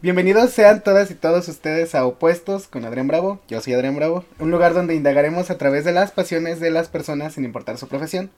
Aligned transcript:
Bienvenidos 0.00 0.52
sean 0.52 0.84
todas 0.84 1.10
y 1.10 1.16
todos 1.16 1.48
ustedes 1.48 1.96
a 1.96 2.06
Opuestos 2.06 2.68
con 2.68 2.84
Adrián 2.84 3.08
Bravo. 3.08 3.40
Yo 3.48 3.60
soy 3.60 3.72
Adrián 3.72 3.96
Bravo, 3.96 4.24
un 4.38 4.52
lugar 4.52 4.72
donde 4.72 4.94
indagaremos 4.94 5.50
a 5.50 5.58
través 5.58 5.84
de 5.84 5.90
las 5.90 6.12
pasiones 6.12 6.60
de 6.60 6.70
las 6.70 6.86
personas 6.86 7.32
sin 7.32 7.44
importar 7.44 7.78
su 7.78 7.88
profesión. 7.88 8.30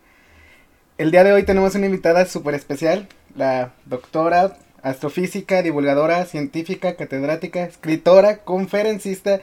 El 0.96 1.10
día 1.10 1.22
de 1.22 1.34
hoy 1.34 1.42
tenemos 1.42 1.74
una 1.74 1.84
invitada 1.84 2.24
súper 2.24 2.54
especial, 2.54 3.08
la 3.36 3.74
doctora 3.84 4.56
astrofísica, 4.82 5.60
divulgadora, 5.60 6.24
científica, 6.24 6.96
catedrática, 6.96 7.64
escritora, 7.64 8.38
conferencista 8.38 9.42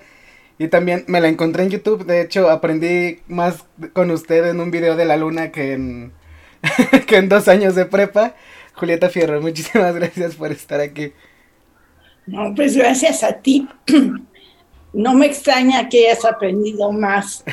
y 0.58 0.70
también 0.70 1.04
me 1.06 1.22
la 1.22 1.28
encontré 1.28 1.66
en 1.66 1.70
YouTube. 1.70 2.04
De 2.04 2.22
hecho, 2.22 2.50
aprendí 2.50 3.20
más 3.28 3.64
con 3.94 4.10
usted 4.10 4.44
en 4.48 4.60
un 4.60 4.72
video 4.72 4.96
de 4.96 5.06
la 5.06 5.18
luna 5.18 5.52
que 5.52 5.74
en, 5.74 6.14
que 7.06 7.18
en 7.18 7.30
dos 7.30 7.48
años 7.48 7.76
de 7.76 7.86
prepa. 7.86 8.34
Julieta 8.74 9.10
Fierro, 9.10 9.40
muchísimas 9.40 9.94
gracias 10.00 10.34
por 10.34 10.52
estar 10.52 10.80
aquí. 10.80 11.14
No, 12.28 12.54
pues 12.56 12.76
gracias 12.76 13.24
a 13.24 13.34
ti. 13.34 13.68
No 14.94 15.14
me 15.14 15.28
extraña 15.28 15.90
que 15.90 16.08
hayas 16.08 16.26
aprendido 16.26 16.92
más 16.92 17.44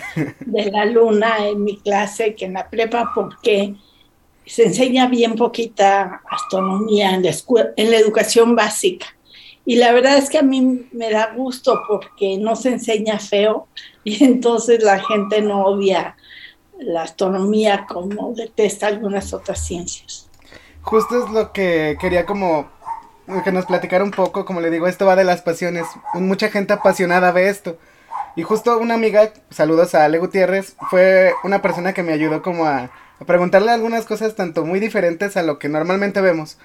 de 0.47 0.71
la 0.71 0.87
luna 0.87 1.47
en 1.47 1.63
mi 1.63 1.77
clase 1.79 2.35
que 2.35 2.47
en 2.47 2.55
la 2.55 2.71
prepa 2.71 3.11
porque 3.15 3.75
se 4.47 4.67
enseña 4.67 5.09
bien 5.09 5.35
poquita 5.35 6.23
astronomía 6.31 7.11
en 7.11 7.23
la, 7.23 7.33
en 7.77 7.91
la 7.91 7.97
educación 7.99 8.55
básica. 8.55 9.07
Y 9.67 9.77
la 9.77 9.93
verdad 9.93 10.17
es 10.17 10.31
que 10.31 10.39
a 10.39 10.43
mí 10.43 10.87
me 10.93 11.11
da 11.11 11.35
gusto 11.35 11.83
porque 11.89 12.39
no 12.39 12.55
se 12.55 12.71
enseña 12.71 13.19
feo 13.19 13.67
y 14.05 14.23
entonces 14.25 14.83
la 14.83 15.01
gente 15.01 15.43
no 15.43 15.65
odia 15.65 16.17
la 16.79 17.03
astronomía 17.03 17.87
como 17.87 18.33
detesta 18.35 18.87
algunas 18.87 19.35
otras 19.35 19.65
ciencias. 19.67 20.29
Justo 20.83 21.25
es 21.25 21.31
lo 21.31 21.53
que 21.53 21.97
quería 21.99 22.27
como 22.27 22.69
que 23.45 23.53
nos 23.53 23.67
platicara 23.67 24.05
un 24.05 24.11
poco, 24.11 24.45
como 24.45 24.61
le 24.61 24.71
digo, 24.71 24.87
esto 24.87 25.07
va 25.07 25.17
de 25.17 25.25
las 25.25 25.43
pasiones. 25.43 25.87
Mucha 26.15 26.51
gente 26.51 26.73
apasionada 26.73 27.33
ve 27.33 27.49
esto. 27.49 27.79
Y 28.37 28.43
justo 28.43 28.79
una 28.79 28.95
amiga, 28.95 29.33
saludos 29.51 29.95
a 29.95 30.05
Ale 30.05 30.19
Gutiérrez, 30.19 30.77
fue 30.91 31.33
una 31.45 31.63
persona 31.63 31.93
que 31.93 32.03
me 32.03 32.13
ayudó 32.13 32.43
como 32.43 32.67
a, 32.67 32.91
a 33.21 33.25
preguntarle 33.25 33.71
algunas 33.71 34.05
cosas 34.05 34.35
tanto 34.35 34.65
muy 34.65 34.81
diferentes 34.81 35.37
a 35.37 35.43
lo 35.43 35.59
que 35.59 35.69
normalmente 35.69 36.21
vemos. 36.21 36.59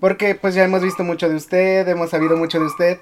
Porque 0.00 0.34
pues 0.34 0.54
ya 0.54 0.64
hemos 0.64 0.82
visto 0.82 1.02
mucho 1.02 1.28
de 1.28 1.36
usted, 1.36 1.88
hemos 1.88 2.10
sabido 2.10 2.36
mucho 2.36 2.60
de 2.60 2.66
usted. 2.66 2.98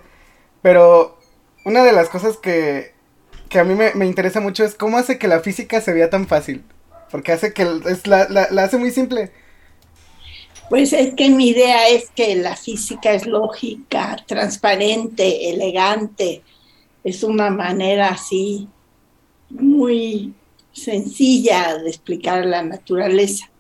Pero 0.62 1.18
una 1.64 1.84
de 1.84 1.92
las 1.92 2.08
cosas 2.08 2.36
que, 2.36 2.94
que 3.48 3.58
a 3.58 3.64
mí 3.64 3.74
me, 3.74 3.92
me, 3.94 4.06
interesa 4.06 4.40
mucho 4.40 4.64
es 4.64 4.74
cómo 4.74 4.98
hace 4.98 5.18
que 5.18 5.28
la 5.28 5.40
física 5.40 5.80
se 5.80 5.92
vea 5.92 6.10
tan 6.10 6.26
fácil. 6.26 6.64
Porque 7.10 7.32
hace 7.32 7.52
que 7.52 7.68
es 7.86 8.06
la, 8.06 8.28
la, 8.28 8.48
la 8.50 8.64
hace 8.64 8.78
muy 8.78 8.90
simple. 8.90 9.32
Pues 10.72 10.94
es 10.94 11.12
que 11.12 11.28
mi 11.28 11.48
idea 11.48 11.86
es 11.88 12.08
que 12.16 12.34
la 12.34 12.56
física 12.56 13.12
es 13.12 13.26
lógica, 13.26 14.16
transparente, 14.26 15.50
elegante. 15.50 16.42
Es 17.04 17.22
una 17.22 17.50
manera 17.50 18.08
así 18.08 18.66
muy 19.50 20.32
sencilla 20.72 21.76
de 21.76 21.90
explicar 21.90 22.46
la 22.46 22.62
naturaleza. 22.62 23.50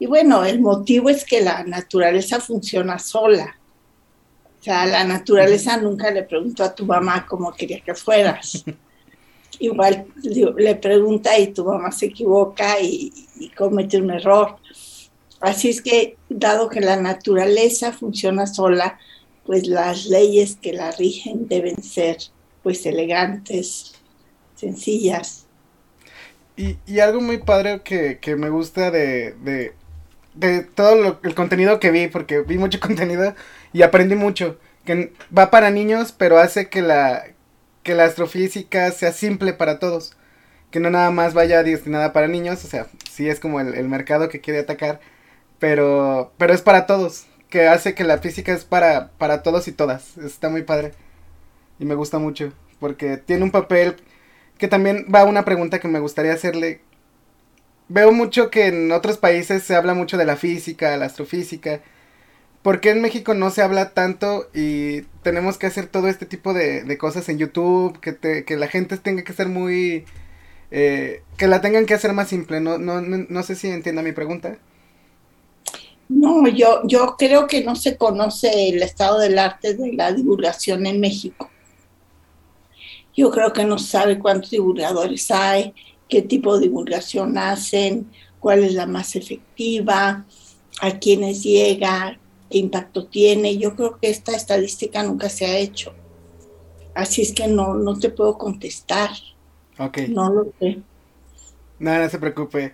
Y 0.00 0.06
bueno, 0.06 0.44
el 0.44 0.60
motivo 0.60 1.10
es 1.10 1.24
que 1.24 1.42
la 1.42 1.62
naturaleza 1.62 2.40
funciona 2.40 2.98
sola. 2.98 3.56
O 4.60 4.64
sea, 4.64 4.84
la 4.84 5.04
naturaleza 5.04 5.76
nunca 5.76 6.10
le 6.10 6.24
preguntó 6.24 6.64
a 6.64 6.74
tu 6.74 6.84
mamá 6.84 7.24
cómo 7.24 7.52
quería 7.52 7.78
que 7.78 7.94
fueras. 7.94 8.64
Igual 9.60 10.06
le 10.24 10.74
pregunta 10.74 11.38
y 11.38 11.52
tu 11.52 11.64
mamá 11.64 11.92
se 11.92 12.06
equivoca 12.06 12.80
y, 12.80 13.12
y 13.38 13.48
comete 13.50 13.98
un 13.98 14.10
error. 14.10 14.56
Así 15.40 15.68
es 15.68 15.82
que, 15.82 16.16
dado 16.28 16.68
que 16.68 16.80
la 16.80 16.96
naturaleza 16.96 17.92
funciona 17.92 18.46
sola, 18.46 18.98
pues 19.44 19.66
las 19.66 20.06
leyes 20.06 20.56
que 20.60 20.72
la 20.72 20.90
rigen 20.92 21.48
deben 21.48 21.82
ser 21.82 22.18
pues 22.62 22.84
elegantes, 22.86 23.94
sencillas. 24.54 25.46
Y, 26.56 26.78
y 26.86 27.00
algo 27.00 27.20
muy 27.20 27.38
padre 27.38 27.82
que, 27.84 28.18
que 28.20 28.36
me 28.36 28.50
gusta 28.50 28.90
de, 28.90 29.32
de, 29.42 29.74
de 30.34 30.62
todo 30.62 30.96
lo, 30.96 31.20
el 31.22 31.34
contenido 31.34 31.78
que 31.80 31.90
vi, 31.90 32.08
porque 32.08 32.40
vi 32.40 32.58
mucho 32.58 32.80
contenido 32.82 33.34
y 33.72 33.82
aprendí 33.82 34.16
mucho, 34.16 34.58
que 34.84 35.12
va 35.36 35.50
para 35.50 35.70
niños, 35.70 36.12
pero 36.12 36.38
hace 36.38 36.68
que 36.68 36.82
la, 36.82 37.24
que 37.84 37.94
la 37.94 38.04
astrofísica 38.04 38.90
sea 38.92 39.12
simple 39.12 39.52
para 39.52 39.78
todos, 39.78 40.16
que 40.70 40.80
no 40.80 40.90
nada 40.90 41.10
más 41.10 41.34
vaya 41.34 41.62
destinada 41.62 42.12
para 42.12 42.28
niños, 42.28 42.64
o 42.64 42.68
sea, 42.68 42.88
sí 43.10 43.28
es 43.28 43.40
como 43.40 43.60
el, 43.60 43.74
el 43.74 43.88
mercado 43.88 44.28
que 44.28 44.40
quiere 44.40 44.60
atacar, 44.60 45.00
pero, 45.58 46.32
pero 46.38 46.54
es 46.54 46.62
para 46.62 46.86
todos, 46.86 47.26
que 47.48 47.68
hace 47.68 47.94
que 47.94 48.04
la 48.04 48.18
física 48.18 48.52
es 48.52 48.64
para, 48.64 49.10
para 49.18 49.42
todos 49.42 49.68
y 49.68 49.72
todas, 49.72 50.18
está 50.18 50.48
muy 50.48 50.62
padre, 50.62 50.92
y 51.78 51.84
me 51.84 51.94
gusta 51.94 52.18
mucho, 52.18 52.52
porque 52.80 53.16
tiene 53.16 53.44
un 53.44 53.50
papel 53.50 53.96
que 54.58 54.68
también 54.68 55.06
va 55.14 55.24
una 55.24 55.44
pregunta 55.44 55.78
que 55.78 55.88
me 55.88 56.00
gustaría 56.00 56.32
hacerle, 56.32 56.80
veo 57.88 58.12
mucho 58.12 58.50
que 58.50 58.66
en 58.66 58.92
otros 58.92 59.18
países 59.18 59.62
se 59.62 59.74
habla 59.74 59.94
mucho 59.94 60.16
de 60.16 60.24
la 60.24 60.36
física, 60.36 60.96
la 60.96 61.06
astrofísica. 61.06 61.80
¿Por 62.62 62.80
qué 62.80 62.90
en 62.90 63.00
México 63.00 63.34
no 63.34 63.50
se 63.50 63.62
habla 63.62 63.94
tanto 63.94 64.50
y 64.52 65.02
tenemos 65.22 65.58
que 65.58 65.66
hacer 65.66 65.86
todo 65.86 66.08
este 66.08 66.26
tipo 66.26 66.54
de, 66.54 66.82
de 66.84 66.98
cosas 66.98 67.28
en 67.28 67.38
YouTube? 67.38 67.98
Que, 68.00 68.12
te, 68.12 68.44
que, 68.44 68.56
la 68.56 68.68
gente 68.68 68.96
tenga 68.98 69.22
que 69.22 69.32
ser 69.32 69.48
muy... 69.48 70.04
Eh, 70.70 71.22
que 71.38 71.46
la 71.46 71.60
tengan 71.60 71.86
que 71.86 71.94
hacer 71.94 72.12
más 72.12 72.28
simple. 72.28 72.60
No, 72.60 72.78
no, 72.78 73.00
no, 73.00 73.26
no 73.28 73.42
sé 73.42 73.54
si 73.54 73.70
entienda 73.70 74.02
mi 74.02 74.12
pregunta. 74.12 74.58
No, 76.08 76.48
yo, 76.48 76.80
yo 76.84 77.16
creo 77.18 77.46
que 77.46 77.62
no 77.62 77.76
se 77.76 77.96
conoce 77.96 78.70
el 78.70 78.82
estado 78.82 79.18
del 79.18 79.38
arte 79.38 79.74
de 79.74 79.92
la 79.92 80.12
divulgación 80.12 80.86
en 80.86 81.00
México. 81.00 81.50
Yo 83.14 83.30
creo 83.30 83.52
que 83.52 83.64
no 83.64 83.78
sabe 83.78 84.18
cuántos 84.18 84.50
divulgadores 84.50 85.30
hay, 85.30 85.74
qué 86.08 86.22
tipo 86.22 86.56
de 86.56 86.66
divulgación 86.66 87.36
hacen, 87.36 88.10
cuál 88.40 88.64
es 88.64 88.74
la 88.74 88.86
más 88.86 89.16
efectiva, 89.16 90.24
a 90.80 90.98
quiénes 90.98 91.42
llega, 91.42 92.18
qué 92.50 92.58
impacto 92.58 93.06
tiene. 93.06 93.58
Yo 93.58 93.74
creo 93.74 93.98
que 93.98 94.08
esta 94.08 94.32
estadística 94.32 95.02
nunca 95.02 95.28
se 95.28 95.46
ha 95.46 95.58
hecho. 95.58 95.92
Así 96.94 97.22
es 97.22 97.32
que 97.32 97.46
no, 97.46 97.74
no 97.74 97.98
te 97.98 98.10
puedo 98.10 98.38
contestar. 98.38 99.10
Ok. 99.78 99.98
No 100.08 100.32
lo 100.32 100.52
sé. 100.58 100.78
No, 101.78 101.98
no 101.98 102.08
se 102.08 102.18
preocupe. 102.18 102.72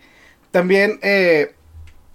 También 0.50 0.98
eh, 1.02 1.54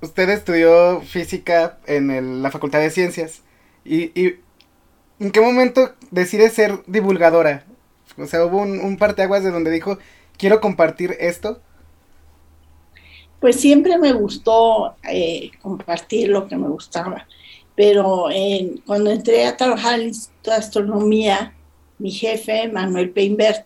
usted 0.02 0.30
estudió 0.30 1.02
física 1.02 1.80
en 1.86 2.12
el, 2.12 2.42
la 2.42 2.52
Facultad 2.52 2.80
de 2.80 2.90
Ciencias. 2.90 3.42
Y, 3.84 4.12
y, 4.20 4.40
¿En 5.20 5.32
qué 5.32 5.42
momento 5.42 5.94
decide 6.12 6.50
ser 6.50 6.80
divulgadora? 6.88 7.66
O 8.18 8.26
sea, 8.26 8.46
hubo 8.46 8.62
un, 8.62 8.98
parteaguas 8.98 9.44
de 9.44 9.52
donde 9.52 9.70
dijo, 9.70 9.98
quiero 10.38 10.62
compartir 10.62 11.16
esto? 11.20 11.62
Pues 13.42 13.60
siempre 13.60 13.98
me 13.98 14.14
gustó 14.14 14.96
eh, 15.10 15.52
compartir 15.62 16.30
lo 16.30 16.48
que 16.48 16.56
me 16.56 16.68
gustaba, 16.68 17.28
pero 17.76 18.28
cuando 18.86 19.12
entré 19.12 19.46
a 19.46 19.56
trabajar 19.56 19.96
en 19.96 20.02
el 20.02 20.08
Instituto 20.08 20.52
de 20.52 20.58
Astronomía, 20.58 21.54
mi 21.98 22.12
jefe, 22.12 22.70
Manuel 22.70 23.12
Peinbert, 23.12 23.66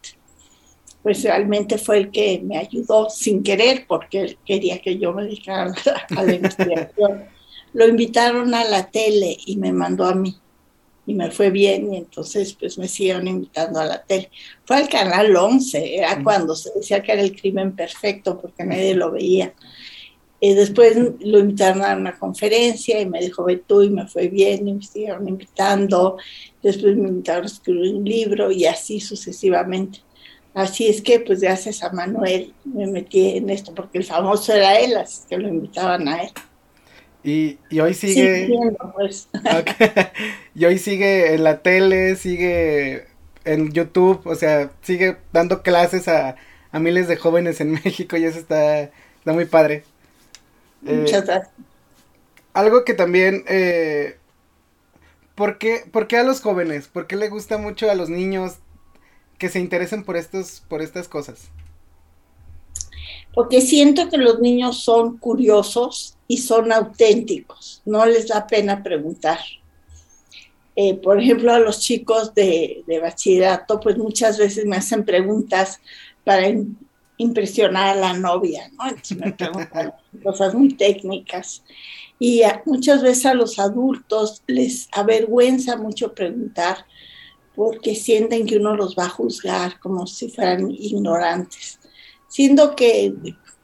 pues 1.03 1.21
realmente 1.23 1.77
fue 1.77 1.97
el 1.97 2.11
que 2.11 2.41
me 2.43 2.57
ayudó 2.57 3.09
sin 3.09 3.43
querer, 3.43 3.85
porque 3.87 4.21
él 4.21 4.37
quería 4.45 4.79
que 4.79 4.97
yo 4.97 5.13
me 5.13 5.23
dedicara 5.23 5.73
a 6.15 6.23
la 6.23 6.33
investigación. 6.33 7.25
Lo 7.73 7.87
invitaron 7.87 8.53
a 8.53 8.63
la 8.63 8.89
tele 8.89 9.37
y 9.45 9.57
me 9.57 9.73
mandó 9.73 10.05
a 10.05 10.15
mí 10.15 10.35
y 11.05 11.13
me 11.13 11.31
fue 11.31 11.49
bien 11.49 11.93
y 11.93 11.97
entonces 11.97 12.53
pues 12.53 12.77
me 12.77 12.87
siguieron 12.87 13.27
invitando 13.27 13.79
a 13.79 13.85
la 13.85 14.01
tele. 14.01 14.31
Fue 14.63 14.77
al 14.77 14.87
canal 14.87 15.35
11, 15.35 15.97
era 15.97 16.15
mm. 16.15 16.23
cuando 16.23 16.55
se 16.55 16.71
decía 16.73 17.03
que 17.03 17.11
era 17.11 17.21
el 17.21 17.35
crimen 17.35 17.75
perfecto 17.75 18.39
porque 18.39 18.63
nadie 18.63 18.95
lo 18.95 19.11
veía. 19.11 19.53
Y 20.39 20.53
después 20.53 20.97
lo 21.21 21.39
invitaron 21.39 21.83
a 21.83 21.95
una 21.95 22.17
conferencia 22.17 22.99
y 22.99 23.05
me 23.05 23.21
dijo, 23.21 23.45
ve 23.45 23.63
tú 23.65 23.81
y 23.81 23.89
me 23.89 24.07
fue 24.07 24.27
bien 24.27 24.67
y 24.67 24.73
me 24.73 24.83
siguieron 24.83 25.27
invitando. 25.27 26.17
Después 26.61 26.97
me 26.97 27.07
invitaron 27.07 27.43
a 27.43 27.47
escribir 27.47 27.95
un 27.95 28.03
libro 28.03 28.51
y 28.51 28.65
así 28.65 28.99
sucesivamente. 28.99 29.99
Así 30.53 30.87
es 30.87 31.01
que 31.01 31.19
pues 31.19 31.41
gracias 31.41 31.83
a 31.83 31.91
Manuel 31.91 32.53
me 32.63 32.85
metí 32.85 33.37
en 33.37 33.49
esto 33.49 33.73
porque 33.73 33.97
el 33.97 34.03
famoso 34.03 34.53
era 34.53 34.79
él, 34.79 34.95
así 34.97 35.21
que 35.27 35.37
lo 35.37 35.47
invitaban 35.47 36.07
a 36.07 36.23
él. 36.23 36.31
Y, 37.23 37.57
y, 37.69 37.79
hoy 37.79 37.93
sigue. 37.93 38.47
Sí, 38.47 38.53
pues. 38.93 39.29
okay. 39.45 39.91
Y 40.55 40.65
hoy 40.65 40.77
sigue 40.77 41.33
en 41.33 41.43
la 41.43 41.61
tele, 41.61 42.15
sigue 42.17 43.07
en 43.45 43.71
YouTube, 43.71 44.21
o 44.25 44.35
sea, 44.35 44.71
sigue 44.81 45.17
dando 45.31 45.63
clases 45.63 46.07
a, 46.07 46.35
a 46.71 46.79
miles 46.79 47.07
de 47.07 47.15
jóvenes 47.15 47.61
en 47.61 47.71
México 47.83 48.17
y 48.17 48.25
eso 48.25 48.39
está, 48.39 48.81
está 48.81 49.33
muy 49.33 49.45
padre. 49.45 49.83
Muchas 50.81 51.25
gracias. 51.25 51.47
Eh, 51.47 51.63
algo 52.53 52.83
que 52.83 52.93
también. 52.93 53.43
Eh, 53.47 54.17
¿por, 55.35 55.57
qué, 55.57 55.85
¿Por 55.91 56.07
qué 56.07 56.17
a 56.17 56.23
los 56.23 56.41
jóvenes? 56.41 56.87
¿Por 56.87 57.07
qué 57.07 57.15
le 57.15 57.29
gusta 57.29 57.57
mucho 57.57 57.89
a 57.89 57.95
los 57.95 58.09
niños 58.09 58.57
que 59.37 59.49
se 59.49 59.59
interesen 59.59 60.03
por, 60.03 60.17
estos, 60.17 60.63
por 60.67 60.81
estas 60.81 61.07
cosas? 61.07 61.49
Porque 63.33 63.61
siento 63.61 64.09
que 64.09 64.17
los 64.17 64.39
niños 64.39 64.83
son 64.83 65.17
curiosos 65.17 66.17
y 66.27 66.37
son 66.37 66.71
auténticos, 66.71 67.81
no 67.85 68.05
les 68.05 68.27
da 68.27 68.45
pena 68.47 68.83
preguntar. 68.83 69.39
eh, 70.75 70.95
por 70.95 71.19
ejemplo, 71.19 71.53
a 71.53 71.59
los 71.59 71.79
chicos 71.79 72.33
de, 72.33 72.83
de, 72.87 72.99
bachillerato, 72.99 73.79
pues 73.79 73.97
muchas 73.97 74.39
veces 74.39 74.65
me 74.65 74.77
hacen 74.77 75.05
preguntas 75.05 75.79
para 76.23 76.47
impresionar 77.17 77.89
a 77.89 77.99
la 77.99 78.13
novia, 78.13 78.71
¿no? 78.77 78.87
Entonces 78.87 79.17
me 79.17 79.31
preguntan 79.33 79.93
cosas 80.23 80.53
muy 80.53 80.73
técnicas. 80.73 81.63
Y 82.19 82.41
muchas 82.65 83.01
veces 83.01 83.25
a 83.25 83.33
los 83.33 83.59
adultos 83.59 84.43
les 84.47 84.87
avergüenza 84.91 85.75
mucho 85.77 86.13
preguntar 86.13 86.85
porque 87.55 87.95
sienten 87.95 88.45
que 88.45 88.57
uno 88.57 88.75
los 88.75 88.95
va 88.97 89.05
a 89.05 89.09
juzgar 89.09 89.79
como 89.79 90.07
si 90.07 90.29
fueran 90.29 90.71
ignorantes. 90.71 91.79
Siendo 92.27 92.75
que, 92.75 93.13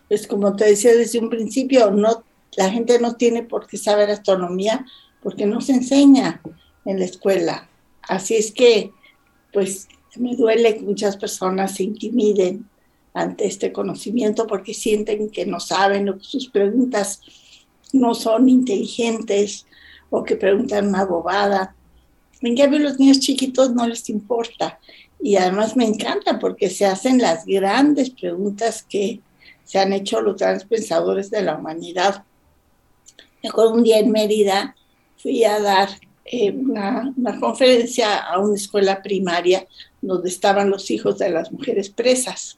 pues 0.07 0.27
como 0.27 0.56
te 0.56 0.65
decía 0.65 0.95
desde 0.95 1.19
un 1.19 1.30
principio, 1.30 1.91
no, 1.91 2.24
la 2.56 2.69
gente 2.69 3.00
no 3.00 3.15
tiene 3.15 3.44
por 3.44 3.68
qué 3.68 3.77
saber 3.77 4.09
astronomía 4.09 4.86
porque 5.21 5.45
no 5.45 5.62
se 5.62 5.74
enseña 5.74 6.41
en 6.86 7.00
la 7.00 7.06
escuela. 7.06 7.68
Así 8.03 8.36
es 8.36 8.51
que, 8.51 8.91
pues, 9.51 9.88
me 10.15 10.36
duele 10.36 10.75
que 10.75 10.81
muchas 10.81 11.18
personas 11.18 11.75
se 11.75 11.83
intimiden 11.83 12.69
ante 13.13 13.47
este 13.47 13.71
conocimiento 13.71 14.47
porque 14.47 14.74
sienten 14.74 15.30
que 15.30 15.45
no 15.45 15.59
saben 15.59 16.09
o 16.09 16.18
que 16.18 16.24
sus 16.24 16.50
preguntas 16.50 17.21
no 17.94 18.13
son 18.13 18.50
inteligentes 18.50 19.65
o 20.09 20.24
que 20.24 20.36
preguntan 20.36 20.88
una 20.88 21.06
bobada. 21.06 21.75
En 22.41 22.56
cambio, 22.56 22.80
los 22.80 23.00
niños 23.00 23.19
chiquitos 23.19 23.74
no 23.74 23.88
les 23.88 24.09
importa. 24.09 24.80
Y 25.21 25.36
además 25.36 25.75
me 25.75 25.86
encanta 25.86 26.39
porque 26.39 26.69
se 26.69 26.86
hacen 26.86 27.19
las 27.19 27.45
grandes 27.45 28.09
preguntas 28.09 28.86
que 28.88 29.19
se 29.65 29.80
han 29.80 29.94
hecho 29.94 30.21
los 30.21 30.38
grandes 30.38 30.63
pensadores 30.63 31.30
de 31.30 31.41
la 31.41 31.56
humanidad. 31.56 32.24
Me 33.44 33.50
acuerdo 33.50 33.74
un 33.74 33.83
día 33.83 34.00
en 34.00 34.12
Mérida 34.12 34.75
fui 35.18 35.44
a 35.44 35.59
dar 35.59 35.89
eh, 36.25 36.51
una, 36.51 37.13
conferencia 37.39 38.18
a 38.18 38.39
una 38.39 38.56
escuela 38.56 39.01
primaria 39.01 39.68
donde 40.01 40.30
estaban 40.30 40.69
los 40.69 40.89
hijos 40.91 41.18
de 41.18 41.30
las 41.30 41.51
mujeres 41.51 41.89
presas. 41.89 42.57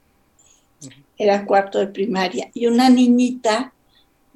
Era 1.18 1.45
cuarto 1.45 1.80
de 1.80 1.88
primaria. 1.88 2.50
Y 2.54 2.68
una 2.68 2.89
niñita, 2.89 3.74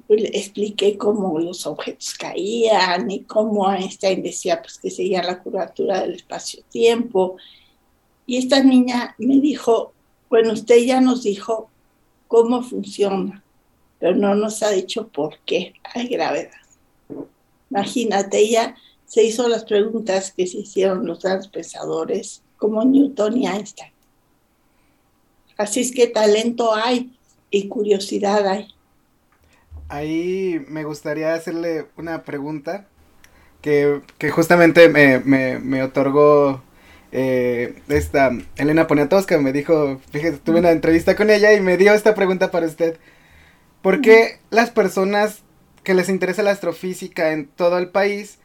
expliqué 0.08 0.96
cómo 0.96 1.38
los 1.38 1.66
objetos 1.66 2.14
caían 2.14 3.10
y 3.10 3.20
cómo 3.24 3.70
Einstein 3.70 4.22
decía 4.22 4.62
pues, 4.62 4.78
que 4.78 4.90
seguía 4.90 5.22
la 5.22 5.42
curvatura 5.42 6.02
del 6.02 6.14
espacio-tiempo. 6.14 7.36
Y 8.26 8.38
esta 8.38 8.62
niña 8.62 9.14
me 9.18 9.40
dijo, 9.40 9.92
bueno, 10.28 10.52
usted 10.52 10.78
ya 10.84 11.00
nos 11.00 11.22
dijo 11.22 11.70
cómo 12.28 12.62
funciona, 12.62 13.42
pero 13.98 14.14
no 14.14 14.34
nos 14.34 14.62
ha 14.62 14.70
dicho 14.70 15.08
por 15.08 15.38
qué 15.44 15.74
hay 15.94 16.08
gravedad. 16.08 16.52
Imagínate, 17.70 18.38
ella 18.38 18.76
se 19.06 19.24
hizo 19.24 19.48
las 19.48 19.64
preguntas 19.64 20.32
que 20.32 20.46
se 20.46 20.58
hicieron 20.58 21.06
los 21.06 21.20
grandes 21.20 21.48
pensadores 21.48 22.42
como 22.56 22.84
Newton 22.84 23.36
y 23.38 23.46
Einstein. 23.46 23.92
Así 25.56 25.80
es 25.80 25.92
que 25.92 26.06
talento 26.06 26.74
hay 26.74 27.16
y 27.50 27.68
curiosidad 27.68 28.46
hay. 28.46 28.68
Ahí 29.88 30.64
me 30.68 30.84
gustaría 30.84 31.34
hacerle 31.34 31.86
una 31.96 32.22
pregunta 32.24 32.86
que, 33.62 34.02
justamente 34.30 34.88
me, 34.88 35.82
otorgó 35.82 36.62
eh, 37.12 37.80
esta 37.88 38.30
Elena 38.56 38.86
Poniatowska. 38.86 39.38
Me 39.38 39.52
dijo, 39.52 40.00
fíjese, 40.10 40.38
tuve 40.38 40.60
una 40.60 40.70
entrevista 40.70 41.16
con 41.16 41.30
ella 41.30 41.52
y 41.52 41.60
me 41.60 41.76
dio 41.76 41.92
esta 41.94 42.14
pregunta 42.14 42.50
para 42.50 42.66
usted. 42.66 42.98
¿Por 43.82 44.00
qué 44.00 44.40
las 44.50 44.70
personas 44.70 45.42
que 45.86 45.94
les 45.94 46.08
interesa 46.08 46.42
la 46.42 46.50
astrofísica 46.50 47.32
en 47.32 47.46
todo 47.46 47.78
el 47.78 47.90
país 47.90 48.38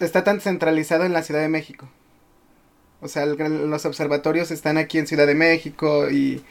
está 0.00 0.24
tan 0.24 0.40
centralizado 0.40 1.04
en 1.04 1.12
la 1.12 1.22
Ciudad 1.22 1.40
de 1.40 1.48
México. 1.48 1.88
O 3.00 3.08
sea, 3.08 3.26
los 3.26 3.84
observatorios 3.84 4.50
están 4.50 4.78
aquí 4.78 4.98
en 4.98 5.06
Ciudad 5.06 5.26
de 5.26 5.34
México 5.34 6.10
y, 6.10 6.42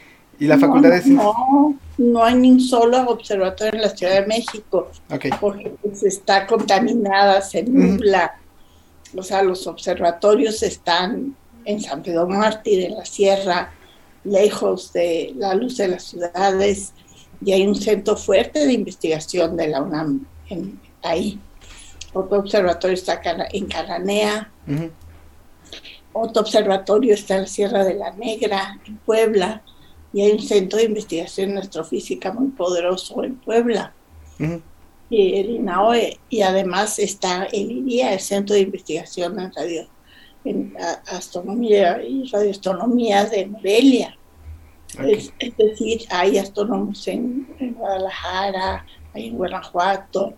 la 0.47 0.57
facultad 0.57 0.89
de 0.89 1.09
No, 1.09 1.75
no 1.97 2.23
hay 2.23 2.35
ni 2.35 2.51
un 2.51 2.59
solo 2.59 3.01
observatorio 3.09 3.75
en 3.75 3.81
la 3.81 3.89
Ciudad 3.89 4.21
de 4.21 4.27
México. 4.27 4.89
Porque 5.39 5.73
pues, 5.81 6.03
está 6.03 6.45
contaminada, 6.47 7.41
se 7.41 7.63
nubla. 7.63 8.35
O 9.15 9.21
sea, 9.21 9.43
los 9.43 9.67
observatorios 9.67 10.63
están 10.63 11.35
en 11.65 11.81
San 11.81 12.01
Pedro 12.01 12.27
Mártir, 12.27 12.85
en 12.85 12.95
la 12.95 13.05
sierra, 13.05 13.71
lejos 14.23 14.93
de 14.93 15.33
la 15.37 15.53
luz 15.53 15.77
de 15.77 15.89
las 15.89 16.03
ciudades, 16.03 16.93
y 17.43 17.51
hay 17.51 17.67
un 17.67 17.75
centro 17.75 18.15
fuerte 18.15 18.65
de 18.65 18.73
investigación 18.73 19.55
de 19.57 19.67
la 19.67 19.81
UNAM 19.81 20.25
ahí. 21.01 21.39
Otro 22.13 22.39
observatorio 22.39 22.95
está 22.95 23.21
en 23.51 23.65
Cananea. 23.67 24.49
Otro 26.13 26.41
observatorio 26.41 27.15
está 27.15 27.35
en 27.35 27.41
la 27.41 27.47
Sierra 27.47 27.83
de 27.83 27.95
la 27.95 28.11
Negra, 28.11 28.79
en 28.85 28.97
Puebla. 28.97 29.61
Y 30.13 30.21
hay 30.21 30.31
un 30.31 30.39
centro 30.39 30.77
de 30.77 30.85
investigación 30.85 31.57
astrofísica 31.57 32.31
muy 32.31 32.49
poderoso 32.49 33.23
en 33.23 33.35
Puebla. 33.35 33.93
Y 35.09 35.35
el 35.35 35.49
INAOE. 35.49 36.19
Y 36.29 36.41
además 36.41 36.99
está 36.99 37.45
el 37.45 37.71
IRIA, 37.71 38.13
el 38.13 38.19
Centro 38.19 38.55
de 38.55 38.61
Investigación 38.61 39.39
en 39.39 39.51
Radio 39.53 39.87
en 40.45 40.73
Astronomía 41.07 42.01
y 42.03 42.29
Radioastronomía 42.29 43.25
de 43.25 43.45
Morelia. 43.45 44.17
Es, 44.99 45.33
decir, 45.57 46.01
hay 46.09 46.37
astrónomos 46.37 47.07
en, 47.07 47.47
en 47.59 47.73
Guadalajara, 47.73 48.85
hay 49.13 49.27
en 49.27 49.37
Guanajuato, 49.37 50.33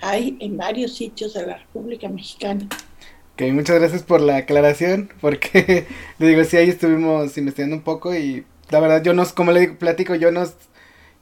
hay 0.00 0.36
en 0.40 0.56
varios 0.56 0.94
sitios 0.94 1.34
de 1.34 1.46
la 1.46 1.58
República 1.58 2.08
Mexicana. 2.08 2.66
Ok, 3.34 3.42
muchas 3.52 3.78
gracias 3.78 4.02
por 4.02 4.20
la 4.20 4.38
aclaración, 4.38 5.10
porque 5.20 5.86
le 6.18 6.28
digo, 6.28 6.42
sí, 6.44 6.56
ahí 6.56 6.70
estuvimos 6.70 7.36
investigando 7.38 7.76
un 7.76 7.82
poco 7.82 8.14
y 8.14 8.44
la 8.70 8.80
verdad 8.80 9.02
yo 9.02 9.12
no, 9.12 9.24
como 9.34 9.52
le 9.52 9.60
digo, 9.60 9.78
platico, 9.78 10.14
yo 10.14 10.30
no, 10.30 10.44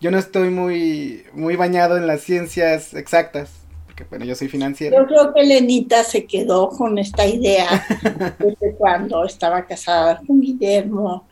yo 0.00 0.10
no 0.10 0.18
estoy 0.18 0.50
muy, 0.50 1.24
muy 1.32 1.56
bañado 1.56 1.96
en 1.96 2.06
las 2.06 2.22
ciencias 2.22 2.94
exactas, 2.94 3.50
porque 3.86 4.04
bueno, 4.04 4.24
yo 4.24 4.34
soy 4.34 4.48
financiero. 4.48 4.96
Yo 4.98 5.06
creo 5.06 5.34
que 5.34 5.42
Lenita 5.44 6.04
se 6.04 6.26
quedó 6.26 6.68
con 6.68 6.98
esta 6.98 7.26
idea 7.26 7.86
desde 8.38 8.74
cuando 8.76 9.24
estaba 9.24 9.66
casada 9.66 10.20
con 10.26 10.40
Guillermo 10.40 11.26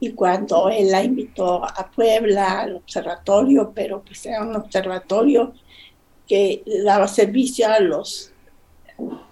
y 0.00 0.12
cuando 0.12 0.68
él 0.68 0.90
la 0.90 1.02
invitó 1.02 1.64
a 1.64 1.90
Puebla 1.90 2.60
al 2.60 2.76
observatorio, 2.76 3.72
pero 3.74 4.02
pues 4.02 4.24
era 4.26 4.42
un 4.42 4.54
observatorio 4.54 5.52
que 6.26 6.62
daba 6.84 7.08
servicio 7.08 7.66
a 7.66 7.80
los, 7.80 8.32